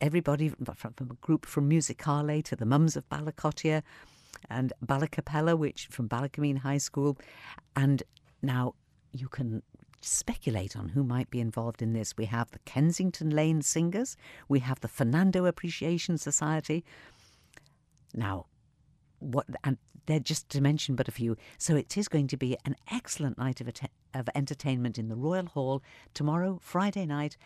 everybody 0.00 0.50
from, 0.50 0.92
from 0.94 1.10
a 1.10 1.14
group 1.26 1.46
from 1.46 1.68
Musicale 1.68 2.42
to 2.44 2.56
the 2.56 2.66
Mums 2.66 2.96
of 2.96 3.08
Ballakottier 3.08 3.82
and 4.50 4.72
Ballacapella, 4.84 5.56
which 5.56 5.86
from 5.86 6.08
Ballakermeen 6.08 6.58
High 6.58 6.78
School. 6.78 7.18
And 7.74 8.02
now 8.42 8.74
you 9.12 9.28
can 9.28 9.62
speculate 10.02 10.76
on 10.76 10.90
who 10.90 11.02
might 11.02 11.30
be 11.30 11.40
involved 11.40 11.82
in 11.82 11.92
this. 11.92 12.16
We 12.16 12.26
have 12.26 12.50
the 12.50 12.58
Kensington 12.60 13.30
Lane 13.30 13.62
Singers, 13.62 14.16
we 14.48 14.60
have 14.60 14.80
the 14.80 14.88
Fernando 14.88 15.46
Appreciation 15.46 16.18
Society. 16.18 16.84
Now, 18.14 18.46
what 19.18 19.46
and 19.64 19.78
they're 20.06 20.20
just 20.20 20.48
to 20.50 20.60
mention 20.60 20.94
but 20.94 21.08
a 21.08 21.12
few. 21.12 21.36
So 21.58 21.76
it 21.76 21.96
is 21.96 22.08
going 22.08 22.28
to 22.28 22.36
be 22.36 22.56
an 22.64 22.76
excellent 22.90 23.38
night 23.38 23.60
of, 23.60 23.68
of 24.14 24.28
entertainment 24.34 24.98
in 24.98 25.08
the 25.08 25.16
Royal 25.16 25.46
Hall 25.46 25.82
tomorrow, 26.14 26.58
Friday 26.62 27.06
night, 27.06 27.36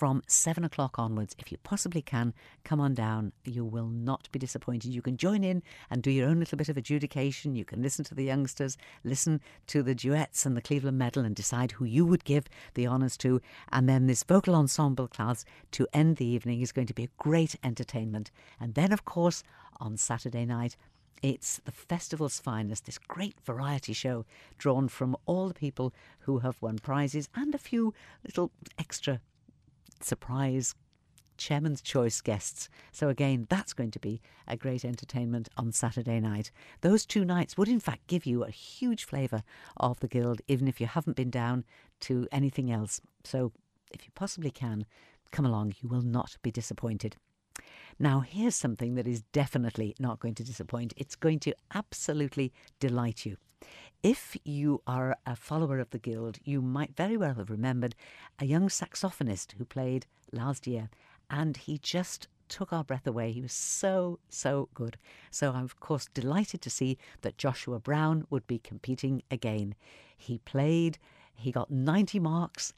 from 0.00 0.22
seven 0.26 0.64
o'clock 0.64 0.98
onwards. 0.98 1.36
If 1.38 1.52
you 1.52 1.58
possibly 1.58 2.00
can, 2.00 2.32
come 2.64 2.80
on 2.80 2.94
down. 2.94 3.32
You 3.44 3.64
will 3.64 3.88
not 3.88 4.30
be 4.32 4.38
disappointed. 4.38 4.94
You 4.94 5.02
can 5.02 5.16
join 5.16 5.44
in 5.44 5.62
and 5.90 6.02
do 6.02 6.10
your 6.10 6.28
own 6.28 6.38
little 6.38 6.56
bit 6.56 6.70
of 6.70 6.76
adjudication. 6.76 7.54
You 7.54 7.64
can 7.64 7.82
listen 7.82 8.04
to 8.06 8.14
the 8.14 8.24
youngsters, 8.24 8.78
listen 9.04 9.40
to 9.66 9.82
the 9.82 9.94
duets 9.94 10.46
and 10.46 10.56
the 10.56 10.62
Cleveland 10.62 10.96
Medal, 10.98 11.24
and 11.24 11.36
decide 11.36 11.72
who 11.72 11.84
you 11.84 12.06
would 12.06 12.24
give 12.24 12.46
the 12.74 12.86
honours 12.86 13.16
to. 13.18 13.42
And 13.72 13.88
then 13.88 14.06
this 14.06 14.22
vocal 14.22 14.54
ensemble 14.54 15.06
class 15.06 15.44
to 15.72 15.86
end 15.92 16.16
the 16.16 16.24
evening 16.24 16.62
is 16.62 16.72
going 16.72 16.86
to 16.86 16.94
be 16.94 17.04
a 17.04 17.10
great 17.18 17.56
entertainment. 17.62 18.30
And 18.58 18.74
then, 18.74 18.92
of 18.92 19.04
course, 19.04 19.42
on 19.80 19.96
Saturday 19.96 20.44
night, 20.44 20.76
it's 21.22 21.60
the 21.64 21.72
festival's 21.72 22.40
finest, 22.40 22.86
this 22.86 22.98
great 22.98 23.38
variety 23.44 23.92
show 23.92 24.24
drawn 24.58 24.88
from 24.88 25.16
all 25.26 25.48
the 25.48 25.54
people 25.54 25.92
who 26.20 26.38
have 26.38 26.60
won 26.62 26.78
prizes 26.78 27.28
and 27.34 27.54
a 27.54 27.58
few 27.58 27.92
little 28.24 28.50
extra 28.78 29.20
surprise 30.00 30.74
Chairman's 31.40 31.80
Choice 31.80 32.20
guests. 32.20 32.68
So, 32.92 33.08
again, 33.08 33.46
that's 33.48 33.72
going 33.72 33.90
to 33.92 33.98
be 33.98 34.20
a 34.46 34.56
great 34.56 34.84
entertainment 34.84 35.48
on 35.56 35.72
Saturday 35.72 36.20
night. 36.20 36.50
Those 36.82 37.06
two 37.06 37.24
nights 37.24 37.56
would, 37.56 37.68
in 37.68 37.80
fact, 37.80 38.06
give 38.06 38.26
you 38.26 38.44
a 38.44 38.50
huge 38.50 39.04
flavour 39.04 39.42
of 39.78 39.98
the 40.00 40.08
Guild, 40.08 40.42
even 40.48 40.68
if 40.68 40.80
you 40.80 40.86
haven't 40.86 41.16
been 41.16 41.30
down 41.30 41.64
to 42.00 42.28
anything 42.30 42.70
else. 42.70 43.00
So, 43.24 43.52
if 43.90 44.04
you 44.04 44.10
possibly 44.14 44.50
can, 44.50 44.84
come 45.32 45.46
along. 45.46 45.74
You 45.80 45.88
will 45.88 46.02
not 46.02 46.36
be 46.42 46.50
disappointed. 46.50 47.16
Now, 47.98 48.20
here's 48.20 48.54
something 48.54 48.94
that 48.94 49.06
is 49.06 49.22
definitely 49.32 49.94
not 49.98 50.20
going 50.20 50.34
to 50.36 50.44
disappoint. 50.44 50.94
It's 50.96 51.16
going 51.16 51.38
to 51.40 51.54
absolutely 51.74 52.52
delight 52.78 53.26
you. 53.26 53.36
If 54.02 54.36
you 54.44 54.80
are 54.86 55.16
a 55.26 55.36
follower 55.36 55.78
of 55.78 55.90
the 55.90 55.98
Guild, 55.98 56.38
you 56.42 56.62
might 56.62 56.96
very 56.96 57.18
well 57.18 57.34
have 57.34 57.50
remembered 57.50 57.94
a 58.38 58.46
young 58.46 58.68
saxophonist 58.68 59.52
who 59.52 59.64
played 59.66 60.06
last 60.32 60.66
year, 60.66 60.88
and 61.28 61.56
he 61.56 61.76
just 61.76 62.26
took 62.48 62.72
our 62.72 62.82
breath 62.82 63.06
away. 63.06 63.32
He 63.32 63.42
was 63.42 63.52
so, 63.52 64.18
so 64.28 64.68
good. 64.74 64.96
So 65.30 65.52
I'm, 65.52 65.64
of 65.64 65.78
course, 65.80 66.06
delighted 66.12 66.62
to 66.62 66.70
see 66.70 66.98
that 67.20 67.38
Joshua 67.38 67.78
Brown 67.78 68.26
would 68.30 68.46
be 68.46 68.58
competing 68.58 69.22
again. 69.30 69.74
He 70.16 70.38
played, 70.38 70.98
he 71.34 71.52
got 71.52 71.70
90 71.70 72.18
marks, 72.20 72.72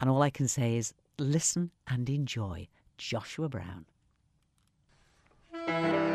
and 0.00 0.10
all 0.10 0.22
I 0.22 0.30
can 0.30 0.48
say 0.48 0.76
is 0.76 0.92
listen 1.18 1.70
and 1.86 2.08
enjoy 2.08 2.68
Joshua 2.96 3.48
Brown. 3.48 3.86
Now, 5.68 5.82
that 5.82 6.07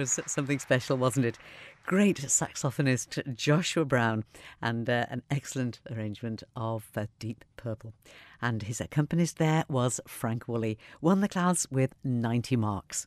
was 0.00 0.18
something 0.26 0.58
special, 0.58 0.96
wasn't 0.96 1.26
it? 1.26 1.38
Great 1.84 2.16
saxophonist 2.16 3.36
Joshua 3.36 3.84
Brown 3.84 4.24
and 4.62 4.88
uh, 4.88 5.04
an 5.10 5.22
excellent 5.30 5.80
arrangement 5.90 6.42
of 6.56 6.88
uh, 6.96 7.04
Deep 7.18 7.44
Purple. 7.58 7.92
And 8.40 8.62
his 8.62 8.80
accompanist 8.80 9.36
there 9.36 9.64
was 9.68 10.00
Frank 10.08 10.48
Woolley, 10.48 10.78
won 11.02 11.20
the 11.20 11.28
class 11.28 11.66
with 11.70 11.94
90 12.02 12.56
marks. 12.56 13.06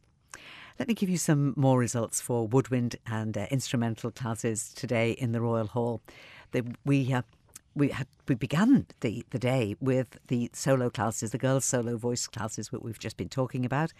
Let 0.77 0.87
me 0.87 0.93
give 0.93 1.09
you 1.09 1.17
some 1.17 1.55
more 1.57 1.79
results 1.79 2.21
for 2.21 2.47
woodwind 2.47 2.97
and 3.07 3.35
uh, 3.35 3.47
instrumental 3.49 4.11
classes 4.11 4.71
today 4.75 5.11
in 5.13 5.31
the 5.31 5.41
Royal 5.41 5.67
Hall. 5.67 6.01
The, 6.51 6.63
we 6.85 7.11
uh, 7.11 7.23
we 7.75 7.89
had 7.89 8.07
we 8.27 8.35
began 8.35 8.85
the, 9.01 9.25
the 9.31 9.39
day 9.39 9.75
with 9.79 10.17
the 10.27 10.49
solo 10.53 10.89
classes, 10.89 11.31
the 11.31 11.37
girls' 11.37 11.65
solo 11.65 11.97
voice 11.97 12.27
classes, 12.27 12.71
what 12.71 12.83
we've 12.83 12.99
just 12.99 13.17
been 13.17 13.29
talking 13.29 13.65
about, 13.65 13.91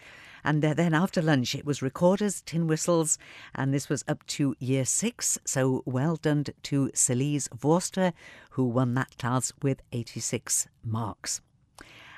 and 0.42 0.62
then 0.62 0.94
after 0.94 1.20
lunch 1.20 1.54
it 1.54 1.66
was 1.66 1.82
recorders, 1.82 2.40
tin 2.42 2.66
whistles, 2.66 3.18
and 3.54 3.74
this 3.74 3.88
was 3.88 4.04
up 4.08 4.24
to 4.26 4.54
year 4.58 4.84
six. 4.84 5.38
So 5.44 5.82
well 5.84 6.16
done 6.16 6.44
to 6.44 6.90
Celise 6.94 7.48
Vorster, 7.48 8.12
who 8.50 8.64
won 8.64 8.94
that 8.94 9.18
class 9.18 9.52
with 9.62 9.82
eighty 9.92 10.20
six 10.20 10.68
marks. 10.82 11.40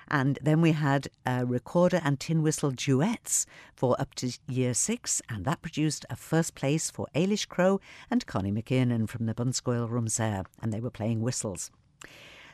And 0.09 0.39
then 0.41 0.61
we 0.61 0.73
had 0.73 1.09
recorder 1.27 2.01
and 2.05 2.21
tin 2.21 2.43
whistle 2.43 2.71
duets 2.71 3.47
for 3.75 4.01
up 4.01 4.15
to 4.17 4.31
year 4.47 4.73
six, 4.73 5.21
and 5.29 5.45
that 5.45 5.63
produced 5.63 6.07
a 6.09 6.17
first 6.17 6.55
place 6.55 6.91
for 6.91 7.09
Ailish 7.15 7.49
Crow 7.49 7.81
and 8.11 8.25
Connie 8.27 8.53
McKiernan 8.53 9.09
from 9.09 9.27
the 9.27 9.35
Bunscoill 9.35 9.89
Rhumsaa, 9.89 10.45
and 10.63 10.73
they 10.73 10.81
were 10.81 10.91
playing 10.91 11.23
whistles. 11.23 11.71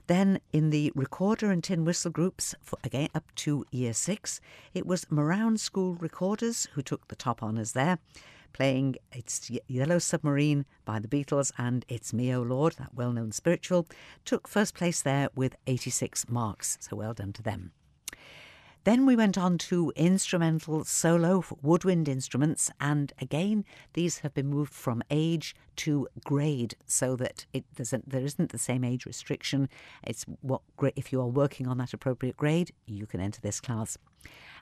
Then 0.08 0.40
in 0.52 0.70
the 0.70 0.92
recorder 0.96 1.50
and 1.50 1.62
tin 1.62 1.84
whistle 1.84 2.10
groups, 2.10 2.54
for 2.60 2.78
again 2.82 3.08
up 3.14 3.32
to 3.36 3.64
year 3.70 3.92
six, 3.92 4.40
it 4.74 4.84
was 4.84 5.04
Marown 5.04 5.58
School 5.58 5.94
Recorders 5.94 6.68
who 6.72 6.82
took 6.82 7.06
the 7.08 7.16
top 7.16 7.42
honours 7.42 7.72
there 7.72 7.98
playing 8.52 8.96
It's 9.12 9.50
Yellow 9.66 9.98
Submarine 9.98 10.64
by 10.84 10.98
the 10.98 11.08
Beatles 11.08 11.52
and 11.58 11.84
It's 11.88 12.12
Me, 12.12 12.34
O 12.34 12.42
Lord, 12.42 12.74
that 12.74 12.94
well 12.94 13.12
known 13.12 13.32
spiritual, 13.32 13.86
took 14.24 14.46
first 14.46 14.74
place 14.74 15.02
there 15.02 15.28
with 15.34 15.56
86 15.66 16.28
marks. 16.28 16.78
So 16.80 16.96
well 16.96 17.14
done 17.14 17.32
to 17.34 17.42
them. 17.42 17.72
Then 18.84 19.06
we 19.06 19.14
went 19.14 19.38
on 19.38 19.58
to 19.58 19.92
instrumental 19.94 20.84
solo 20.84 21.44
woodwind 21.62 22.08
instruments, 22.08 22.68
and 22.80 23.12
again, 23.20 23.64
these 23.92 24.18
have 24.18 24.34
been 24.34 24.48
moved 24.48 24.72
from 24.72 25.04
age 25.08 25.54
to 25.76 26.08
grade 26.24 26.74
so 26.84 27.14
that 27.14 27.46
it 27.52 27.64
doesn't, 27.76 28.08
there 28.08 28.24
isn't 28.24 28.50
the 28.50 28.58
same 28.58 28.82
age 28.82 29.06
restriction. 29.06 29.68
It's 30.02 30.24
what 30.40 30.62
if 30.96 31.12
you 31.12 31.20
are 31.20 31.28
working 31.28 31.68
on 31.68 31.78
that 31.78 31.94
appropriate 31.94 32.36
grade, 32.36 32.72
you 32.86 33.06
can 33.06 33.20
enter 33.20 33.40
this 33.40 33.60
class. 33.60 33.96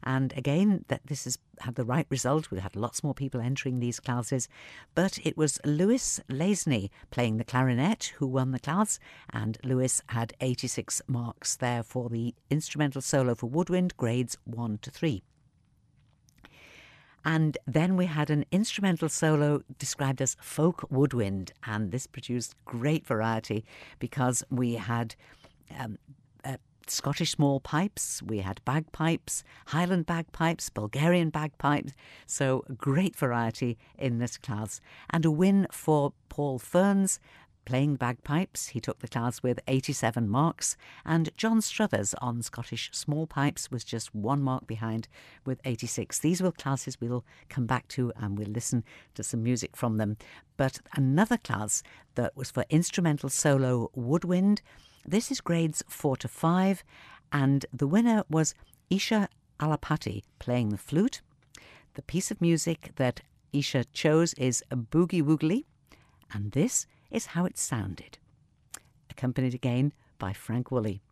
And 0.03 0.33
again, 0.37 0.85
that 0.89 1.07
this 1.07 1.25
has 1.25 1.39
had 1.61 1.75
the 1.75 1.85
right 1.85 2.07
result. 2.09 2.51
We've 2.51 2.63
had 2.63 2.77
lots 2.77 3.05
more 3.05 3.15
people 3.15 3.41
entering 3.41 3.81
these 3.81 4.01
classes. 4.01 4.49
But 4.95 5.19
it 5.25 5.37
was 5.37 5.61
Lewis 5.65 6.21
Lazeney 6.29 6.91
playing 7.11 7.37
the 7.37 7.45
clarinet 7.45 8.15
who 8.17 8.27
won 8.27 8.53
the 8.53 8.59
class, 8.59 8.99
and 9.31 9.59
Lewis 9.63 10.03
had 10.09 10.33
86 10.41 11.03
marks 11.07 11.57
there 11.57 11.83
for 11.83 12.09
the 12.09 12.35
instrumental 12.49 13.03
solo 13.03 13.35
for 13.35 13.47
woodwind, 13.47 13.97
grades 13.97 14.39
1 14.45 14.79
to 14.79 14.91
3. 14.91 15.23
And 17.25 17.59
then 17.67 17.97
we 17.97 18.07
had 18.07 18.31
an 18.31 18.47
instrumental 18.51 19.11
solo 19.11 19.63
described 19.79 20.23
as 20.23 20.37
folk 20.41 20.87
woodwind, 20.91 21.53
and 21.65 21.93
this 21.93 22.07
produced 22.07 22.55
great 22.65 23.07
variety 23.07 23.65
because 23.99 24.43
we 24.51 24.75
had 24.75 25.15
um, 25.79 25.99
Scottish 26.91 27.33
small 27.33 27.61
pipes, 27.61 28.23
we 28.23 28.39
had 28.39 28.65
bagpipes, 28.65 29.45
Highland 29.67 30.07
bagpipes, 30.07 30.71
Bulgarian 30.71 31.31
bagpipes. 31.31 31.93
So, 32.27 32.65
great 32.77 33.17
variety 33.17 33.79
in 33.99 34.19
this 34.19 34.37
class. 34.37 34.81
And 35.11 35.25
a 35.25 35.31
win 35.31 35.67
for 35.71 36.13
Paul 36.29 36.59
Ferns 36.59 37.21
playing 37.65 37.97
bagpipes. 37.97 38.69
He 38.69 38.81
took 38.81 38.99
the 39.01 39.09
class 39.09 39.43
with 39.43 39.61
87 39.69 40.29
marks, 40.29 40.77
and 41.05 41.31
John 41.37 41.61
Struthers 41.61 42.15
on 42.21 42.43
Scottish 42.43 42.91
small 42.93 43.27
pipes 43.27 43.71
was 43.71 43.85
just 43.85 44.15
one 44.15 44.43
mark 44.43 44.67
behind 44.67 45.09
with 45.45 45.61
86. 45.65 46.19
These 46.19 46.43
were 46.43 46.53
classes 46.53 47.01
we'll 47.01 47.25
come 47.49 47.67
back 47.67 47.87
to 47.89 48.13
and 48.17 48.37
we'll 48.37 48.49
listen 48.49 48.85
to 49.15 49.23
some 49.23 49.43
music 49.43 49.77
from 49.77 49.99
them. 49.99 50.17
But 50.57 50.81
another 50.95 51.37
class 51.37 51.83
that 52.17 52.37
was 52.37 52.51
for 52.51 52.65
instrumental 52.71 53.29
solo 53.29 53.91
woodwind 53.95 54.63
this 55.07 55.31
is 55.31 55.41
grades 55.41 55.83
4 55.89 56.17
to 56.19 56.29
5, 56.29 56.85
and 57.33 57.67
the 57.73 57.87
winner 57.87 58.25
was 58.29 58.55
Isha 58.91 59.29
Alapati 59.59 60.23
playing 60.39 60.71
the 60.71 60.79
flute. 60.79 61.21
The 61.95 62.03
piece 62.03 62.31
of 62.31 62.41
music 62.41 62.93
that 62.97 63.21
Isha 63.53 63.85
chose 63.93 64.35
is 64.35 64.63
a 64.71 64.77
Boogie 64.77 65.23
Woogly, 65.23 65.65
and 66.33 66.53
this 66.53 66.87
is 67.11 67.27
how 67.27 67.45
it 67.45 67.59
sounded. 67.59 68.19
Accompanied 69.11 69.55
again 69.55 69.93
by 70.19 70.33
Frank 70.33 70.71
Woolley. 70.71 71.03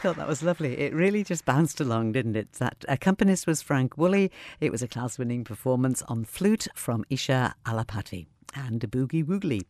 Thought 0.00 0.16
that 0.16 0.26
was 0.26 0.42
lovely. 0.42 0.78
It 0.78 0.94
really 0.94 1.22
just 1.22 1.44
bounced 1.44 1.78
along, 1.78 2.12
didn't 2.12 2.34
it? 2.34 2.54
That 2.54 2.86
accompanist 2.88 3.46
was 3.46 3.60
Frank 3.60 3.98
Woolley. 3.98 4.30
It 4.58 4.72
was 4.72 4.82
a 4.82 4.88
class 4.88 5.18
winning 5.18 5.44
performance 5.44 6.00
on 6.08 6.24
flute 6.24 6.66
from 6.74 7.04
Isha 7.10 7.54
Alapati 7.66 8.26
and 8.54 8.80
boogie 8.80 9.22
woogly. 9.22 9.66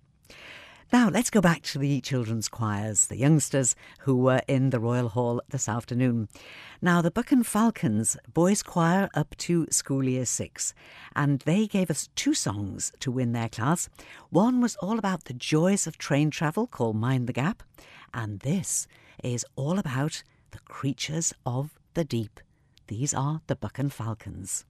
Now, 0.93 1.09
let's 1.09 1.31
go 1.31 1.41
back 1.41 1.63
to 1.63 1.81
the 1.81 2.01
children's 2.01 2.49
choirs, 2.49 3.09
the 3.09 3.17
youngsters 3.17 3.75
who 4.01 4.17
were 4.17 4.43
in 4.47 4.71
the 4.71 4.79
Royal 4.79 5.09
Hall 5.09 5.41
this 5.49 5.69
afternoon. 5.69 6.29
Now, 6.81 7.03
the 7.03 7.11
Buchan 7.11 7.43
Falcons 7.43 8.17
boys 8.33 8.63
choir 8.63 9.09
up 9.15 9.37
to 9.39 9.67
school 9.73 10.05
year 10.05 10.27
six, 10.27 10.75
and 11.17 11.41
they 11.41 11.67
gave 11.67 11.91
us 11.91 12.09
two 12.15 12.35
songs 12.35 12.93
to 13.01 13.11
win 13.11 13.33
their 13.33 13.49
class. 13.49 13.89
One 14.31 14.61
was 14.61 14.77
all 14.77 14.97
about 14.97 15.25
the 15.25 15.35
joys 15.35 15.89
of 15.89 15.99
train 15.99 16.31
travel 16.31 16.69
called 16.69 16.95
Mind 16.95 17.27
the 17.27 17.33
Gap, 17.33 17.65
and 18.15 18.39
this 18.41 18.87
is 19.23 19.45
all 19.57 19.79
about 19.79 20.23
the 20.51 20.61
creatures 20.61 21.33
of 21.45 21.71
the 21.95 22.05
deep. 22.05 22.41
These 22.89 23.15
are 23.15 23.41
the 23.47 23.57
Buchan 23.57 23.91
Falcons. 23.91 24.65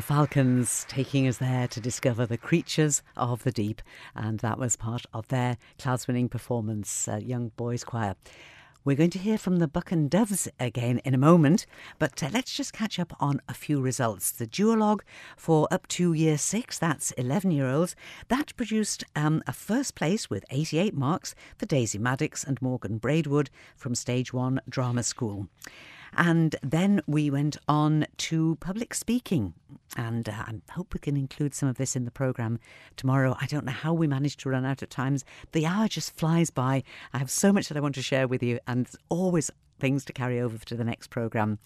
Falcons 0.00 0.86
taking 0.88 1.28
us 1.28 1.38
there 1.38 1.68
to 1.68 1.80
discover 1.80 2.24
the 2.24 2.38
creatures 2.38 3.02
of 3.16 3.42
the 3.42 3.52
deep, 3.52 3.82
and 4.14 4.38
that 4.38 4.58
was 4.58 4.76
part 4.76 5.06
of 5.12 5.28
their 5.28 5.58
class 5.78 6.06
winning 6.06 6.28
performance, 6.28 7.08
uh, 7.08 7.16
Young 7.16 7.48
Boys 7.56 7.84
Choir. 7.84 8.14
We're 8.84 8.96
going 8.96 9.10
to 9.10 9.18
hear 9.18 9.38
from 9.38 9.58
the 9.58 9.68
Buchan 9.68 10.08
Doves 10.08 10.48
again 10.58 10.98
in 11.04 11.14
a 11.14 11.18
moment, 11.18 11.66
but 11.98 12.22
uh, 12.22 12.30
let's 12.32 12.52
just 12.52 12.72
catch 12.72 12.98
up 12.98 13.14
on 13.20 13.40
a 13.48 13.54
few 13.54 13.80
results. 13.80 14.30
The 14.30 14.46
duologue 14.46 15.02
for 15.36 15.68
up 15.70 15.86
to 15.88 16.12
year 16.12 16.36
six, 16.36 16.78
that's 16.78 17.12
11 17.12 17.50
year 17.50 17.68
olds, 17.68 17.94
that 18.28 18.56
produced 18.56 19.04
um, 19.14 19.42
a 19.46 19.52
first 19.52 19.94
place 19.94 20.28
with 20.28 20.44
88 20.50 20.94
marks 20.94 21.34
for 21.56 21.66
Daisy 21.66 21.98
Maddox 21.98 22.42
and 22.42 22.60
Morgan 22.60 22.98
Braidwood 22.98 23.50
from 23.76 23.94
Stage 23.94 24.32
One 24.32 24.60
Drama 24.68 25.02
School. 25.02 25.48
And 26.16 26.56
then 26.62 27.00
we 27.06 27.30
went 27.30 27.56
on 27.68 28.06
to 28.18 28.56
public 28.60 28.94
speaking. 28.94 29.54
And 29.96 30.28
uh, 30.28 30.32
I 30.32 30.72
hope 30.72 30.94
we 30.94 31.00
can 31.00 31.16
include 31.16 31.54
some 31.54 31.68
of 31.68 31.76
this 31.76 31.96
in 31.96 32.04
the 32.04 32.10
programme 32.10 32.58
tomorrow. 32.96 33.36
I 33.40 33.46
don't 33.46 33.64
know 33.64 33.72
how 33.72 33.92
we 33.92 34.06
managed 34.06 34.40
to 34.40 34.50
run 34.50 34.64
out 34.64 34.82
of 34.82 34.88
times. 34.88 35.24
The 35.52 35.66
hour 35.66 35.88
just 35.88 36.14
flies 36.14 36.50
by. 36.50 36.82
I 37.12 37.18
have 37.18 37.30
so 37.30 37.52
much 37.52 37.68
that 37.68 37.76
I 37.76 37.80
want 37.80 37.94
to 37.96 38.02
share 38.02 38.28
with 38.28 38.42
you, 38.42 38.58
and 38.66 38.86
there's 38.86 38.96
always 39.08 39.50
things 39.78 40.04
to 40.06 40.12
carry 40.12 40.40
over 40.40 40.58
to 40.58 40.76
the 40.76 40.84
next 40.84 41.08
programme. 41.10 41.58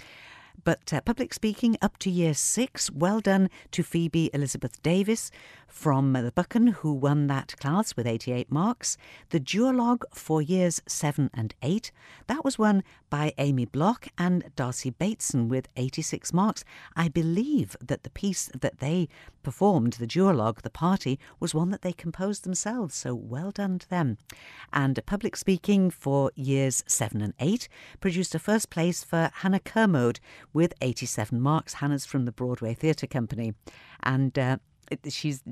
But 0.64 0.92
uh, 0.92 1.00
public 1.02 1.34
speaking 1.34 1.76
up 1.82 1.98
to 1.98 2.10
year 2.10 2.34
six, 2.34 2.90
well 2.90 3.20
done 3.20 3.50
to 3.72 3.82
Phoebe 3.82 4.30
Elizabeth 4.32 4.82
Davis 4.82 5.30
from 5.66 6.12
the 6.12 6.32
Buchan, 6.32 6.68
who 6.68 6.92
won 6.92 7.26
that 7.26 7.56
class 7.58 7.96
with 7.96 8.06
88 8.06 8.50
marks. 8.50 8.96
The 9.30 9.40
duologue 9.40 10.04
for 10.14 10.40
years 10.40 10.80
seven 10.86 11.30
and 11.34 11.54
eight, 11.62 11.92
that 12.26 12.44
was 12.44 12.58
won 12.58 12.82
by 13.10 13.32
Amy 13.38 13.64
Block 13.64 14.08
and 14.18 14.50
Darcy 14.56 14.90
Bateson 14.90 15.48
with 15.48 15.68
86 15.76 16.32
marks. 16.32 16.64
I 16.94 17.08
believe 17.08 17.76
that 17.80 18.02
the 18.02 18.10
piece 18.10 18.50
that 18.58 18.78
they 18.78 19.08
performed, 19.42 19.94
the 19.94 20.06
duologue, 20.06 20.62
the 20.62 20.70
party, 20.70 21.18
was 21.38 21.54
one 21.54 21.70
that 21.70 21.82
they 21.82 21.92
composed 21.92 22.44
themselves, 22.44 22.94
so 22.94 23.14
well 23.14 23.50
done 23.50 23.78
to 23.78 23.88
them. 23.88 24.18
And 24.72 24.98
public 25.06 25.36
speaking 25.36 25.90
for 25.90 26.32
years 26.34 26.82
seven 26.86 27.20
and 27.20 27.34
eight 27.38 27.68
produced 28.00 28.34
a 28.34 28.38
first 28.38 28.70
place 28.70 29.04
for 29.04 29.30
Hannah 29.34 29.60
Kermode 29.60 30.20
with 30.52 30.74
87 30.80 31.40
marks. 31.40 31.74
Hannah's 31.74 32.06
from 32.06 32.24
the 32.24 32.32
Broadway 32.32 32.74
Theatre 32.74 33.06
Company. 33.06 33.54
And 34.02 34.38
uh, 34.38 34.58
she's 35.08 35.42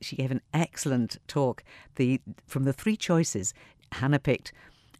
she 0.00 0.16
gave 0.16 0.30
an 0.30 0.40
excellent 0.52 1.18
talk. 1.26 1.62
The 1.96 2.20
from 2.46 2.64
the 2.64 2.72
three 2.72 2.96
choices, 2.96 3.54
Hannah 3.92 4.18
picked 4.18 4.52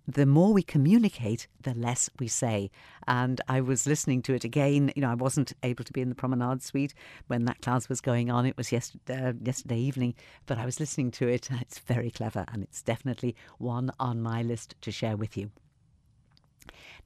the 0.06 0.26
more 0.26 0.52
we 0.52 0.62
communicate, 0.62 1.46
the 1.62 1.74
less 1.74 2.10
we 2.18 2.28
say. 2.28 2.70
And 3.08 3.40
I 3.48 3.60
was 3.60 3.86
listening 3.86 4.22
to 4.22 4.34
it 4.34 4.44
again. 4.44 4.92
You 4.94 5.02
know, 5.02 5.10
I 5.10 5.14
wasn't 5.14 5.52
able 5.62 5.84
to 5.84 5.92
be 5.92 6.00
in 6.00 6.08
the 6.08 6.14
promenade 6.14 6.62
suite 6.62 6.94
when 7.26 7.44
that 7.46 7.62
class 7.62 7.88
was 7.88 8.00
going 8.00 8.30
on. 8.30 8.46
It 8.46 8.56
was 8.56 8.70
yesterday, 8.70 9.28
uh, 9.28 9.32
yesterday 9.42 9.78
evening, 9.78 10.14
but 10.46 10.58
I 10.58 10.64
was 10.64 10.80
listening 10.80 11.10
to 11.12 11.28
it. 11.28 11.48
It's 11.64 11.78
very 11.78 12.10
clever, 12.10 12.44
and 12.52 12.62
it's 12.62 12.82
definitely 12.82 13.34
one 13.58 13.90
on 13.98 14.20
my 14.20 14.42
list 14.42 14.74
to 14.82 14.90
share 14.90 15.16
with 15.16 15.36
you. 15.36 15.50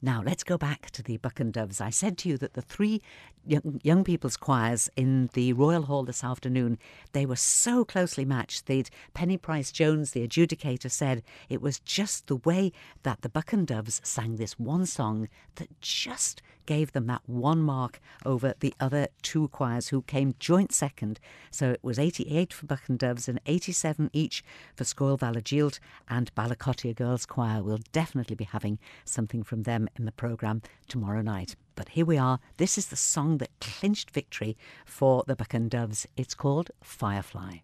Now, 0.01 0.21
let's 0.25 0.45
go 0.45 0.57
back 0.57 0.91
to 0.91 1.03
the 1.03 1.17
Buchan 1.17 1.51
Doves. 1.51 1.81
I 1.81 1.89
said 1.89 2.17
to 2.19 2.29
you 2.29 2.37
that 2.37 2.53
the 2.53 2.61
three 2.61 3.01
young, 3.45 3.81
young 3.83 4.05
people's 4.05 4.37
choirs 4.37 4.89
in 4.95 5.29
the 5.33 5.51
Royal 5.51 5.83
Hall 5.83 6.03
this 6.03 6.23
afternoon, 6.23 6.77
they 7.11 7.25
were 7.25 7.35
so 7.35 7.83
closely 7.83 8.23
matched. 8.23 8.65
They'd, 8.65 8.89
Penny 9.13 9.35
Price 9.35 9.73
Jones, 9.73 10.11
the 10.11 10.25
adjudicator, 10.25 10.89
said 10.89 11.21
it 11.49 11.61
was 11.61 11.79
just 11.81 12.27
the 12.27 12.37
way 12.37 12.71
that 13.03 13.21
the 13.21 13.29
Buchan 13.29 13.65
Doves 13.65 13.99
sang 14.03 14.37
this 14.37 14.57
one 14.57 14.85
song 14.85 15.27
that 15.55 15.81
just 15.81 16.41
gave 16.69 16.91
them 16.91 17.07
that 17.07 17.23
one 17.25 17.61
mark 17.63 17.99
over 18.25 18.53
the 18.59 18.75
other 18.79 19.07
two 19.23 19.47
choirs 19.47 19.87
who 19.87 20.03
came 20.03 20.35
joint 20.37 20.71
second. 20.71 21.19
So 21.49 21.71
it 21.71 21.83
was 21.83 21.97
88 21.97 22.53
for 22.53 22.67
Buchan 22.67 22.97
Doves 22.97 23.27
and 23.27 23.41
87 23.47 24.11
each 24.13 24.43
for 24.75 24.83
Scoill 24.83 25.17
Vallajeelt 25.17 25.79
and 26.07 26.33
Ballakottier 26.35 26.95
Girls 26.95 27.25
Choir. 27.25 27.63
We'll 27.63 27.79
definitely 27.91 28.35
be 28.35 28.43
having 28.43 28.77
something 29.03 29.41
from 29.41 29.63
them 29.63 29.88
in 29.97 30.05
the 30.05 30.11
programme 30.11 30.61
tomorrow 30.87 31.21
night. 31.21 31.55
But 31.75 31.89
here 31.89 32.05
we 32.05 32.17
are. 32.17 32.39
This 32.57 32.77
is 32.77 32.87
the 32.87 32.95
song 32.95 33.37
that 33.37 33.59
clinched 33.61 34.11
victory 34.11 34.57
for 34.85 35.23
the 35.27 35.35
Buchan 35.35 35.69
Doves. 35.69 36.07
It's 36.17 36.35
called 36.35 36.71
Firefly. 36.81 37.59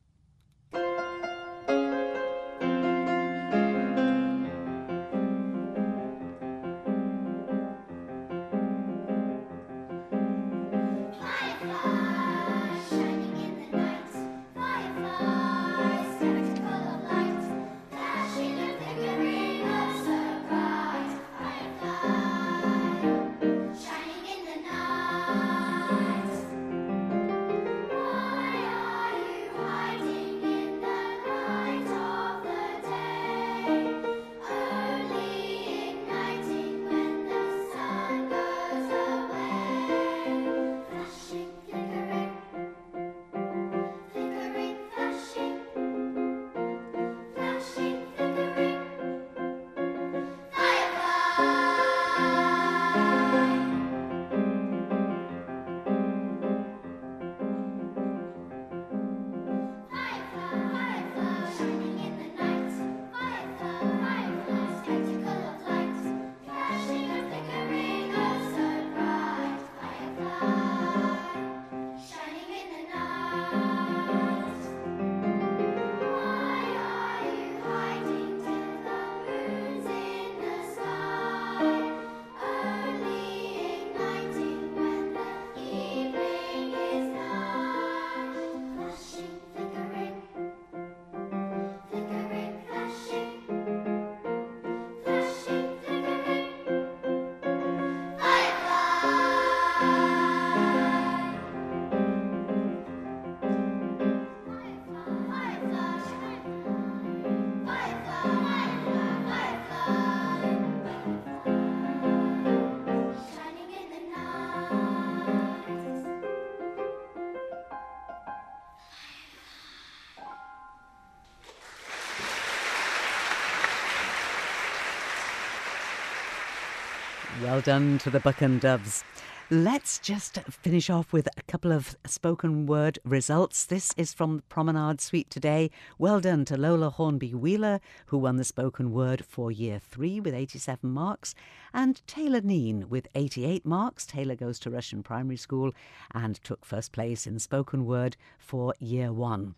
Well 127.45 127.61
done 127.61 127.99
to 127.99 128.09
the 128.09 128.19
Buchan 128.19 128.57
Doves. 128.57 129.03
Let's 129.51 129.99
just 129.99 130.39
finish 130.49 130.89
off 130.89 131.13
with 131.13 131.29
a 131.37 131.43
couple 131.43 131.71
of 131.71 131.95
spoken 132.03 132.65
word 132.65 132.97
results. 133.05 133.67
This 133.67 133.93
is 133.97 134.15
from 134.15 134.37
the 134.37 134.41
Promenade 134.41 134.99
Suite 134.99 135.29
today. 135.29 135.69
Well 135.99 136.19
done 136.19 136.43
to 136.45 136.57
Lola 136.57 136.89
Hornby 136.89 137.35
Wheeler, 137.35 137.81
who 138.07 138.17
won 138.17 138.37
the 138.37 138.43
spoken 138.43 138.91
word 138.91 139.23
for 139.23 139.51
year 139.51 139.77
three 139.77 140.19
with 140.19 140.33
87 140.33 140.89
marks, 140.89 141.35
and 141.71 142.01
Taylor 142.07 142.41
Neen 142.41 142.89
with 142.89 143.07
88 143.13 143.63
marks. 143.63 144.07
Taylor 144.07 144.35
goes 144.35 144.57
to 144.61 144.71
Rushen 144.71 145.03
Primary 145.03 145.37
School 145.37 145.71
and 146.15 146.43
took 146.43 146.65
first 146.65 146.93
place 146.93 147.27
in 147.27 147.37
spoken 147.37 147.85
word 147.85 148.17
for 148.39 148.73
year 148.79 149.13
one. 149.13 149.53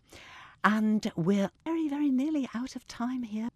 And 0.62 1.10
we're 1.16 1.50
very, 1.64 1.88
very 1.88 2.10
nearly 2.10 2.50
out 2.54 2.76
of 2.76 2.86
time 2.86 3.22
here. 3.22 3.48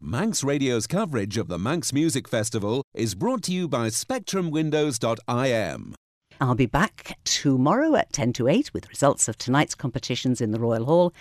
Manx 0.00 0.44
Radio's 0.44 0.86
coverage 0.86 1.36
of 1.36 1.48
the 1.48 1.58
Manx 1.58 1.92
Music 1.92 2.28
Festival 2.28 2.84
is 2.94 3.16
brought 3.16 3.42
to 3.42 3.52
you 3.52 3.66
by 3.66 3.88
SpectrumWindows.im. 3.88 5.94
I'll 6.40 6.54
be 6.54 6.66
back 6.66 7.18
tomorrow 7.24 7.96
at 7.96 8.12
10 8.12 8.32
to 8.34 8.46
8 8.46 8.72
with 8.72 8.88
results 8.88 9.26
of 9.26 9.36
tonight's 9.36 9.74
competitions 9.74 10.40
in 10.40 10.52
the 10.52 10.60
Royal 10.60 10.84
Hall. 10.84 11.12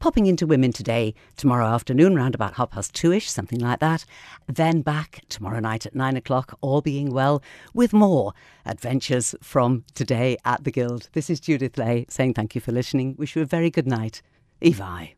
Popping 0.00 0.26
into 0.26 0.46
Women 0.46 0.70
Today 0.70 1.14
tomorrow 1.38 1.66
afternoon, 1.66 2.14
round 2.14 2.34
about 2.34 2.56
half 2.56 2.72
past 2.72 2.94
two 2.94 3.10
ish, 3.10 3.30
something 3.30 3.58
like 3.58 3.80
that. 3.80 4.04
Then 4.46 4.82
back 4.82 5.22
tomorrow 5.30 5.60
night 5.60 5.86
at 5.86 5.94
nine 5.94 6.18
o'clock, 6.18 6.58
all 6.60 6.82
being 6.82 7.14
well, 7.14 7.42
with 7.72 7.94
more 7.94 8.34
adventures 8.66 9.34
from 9.40 9.84
today 9.94 10.36
at 10.44 10.64
the 10.64 10.70
Guild. 10.70 11.08
This 11.14 11.30
is 11.30 11.40
Judith 11.40 11.78
Lay 11.78 12.04
saying 12.10 12.34
thank 12.34 12.54
you 12.54 12.60
for 12.60 12.72
listening. 12.72 13.16
Wish 13.16 13.34
you 13.34 13.40
a 13.40 13.46
very 13.46 13.70
good 13.70 13.86
night. 13.86 14.20
Oie 14.62 14.74
vie. 14.74 15.14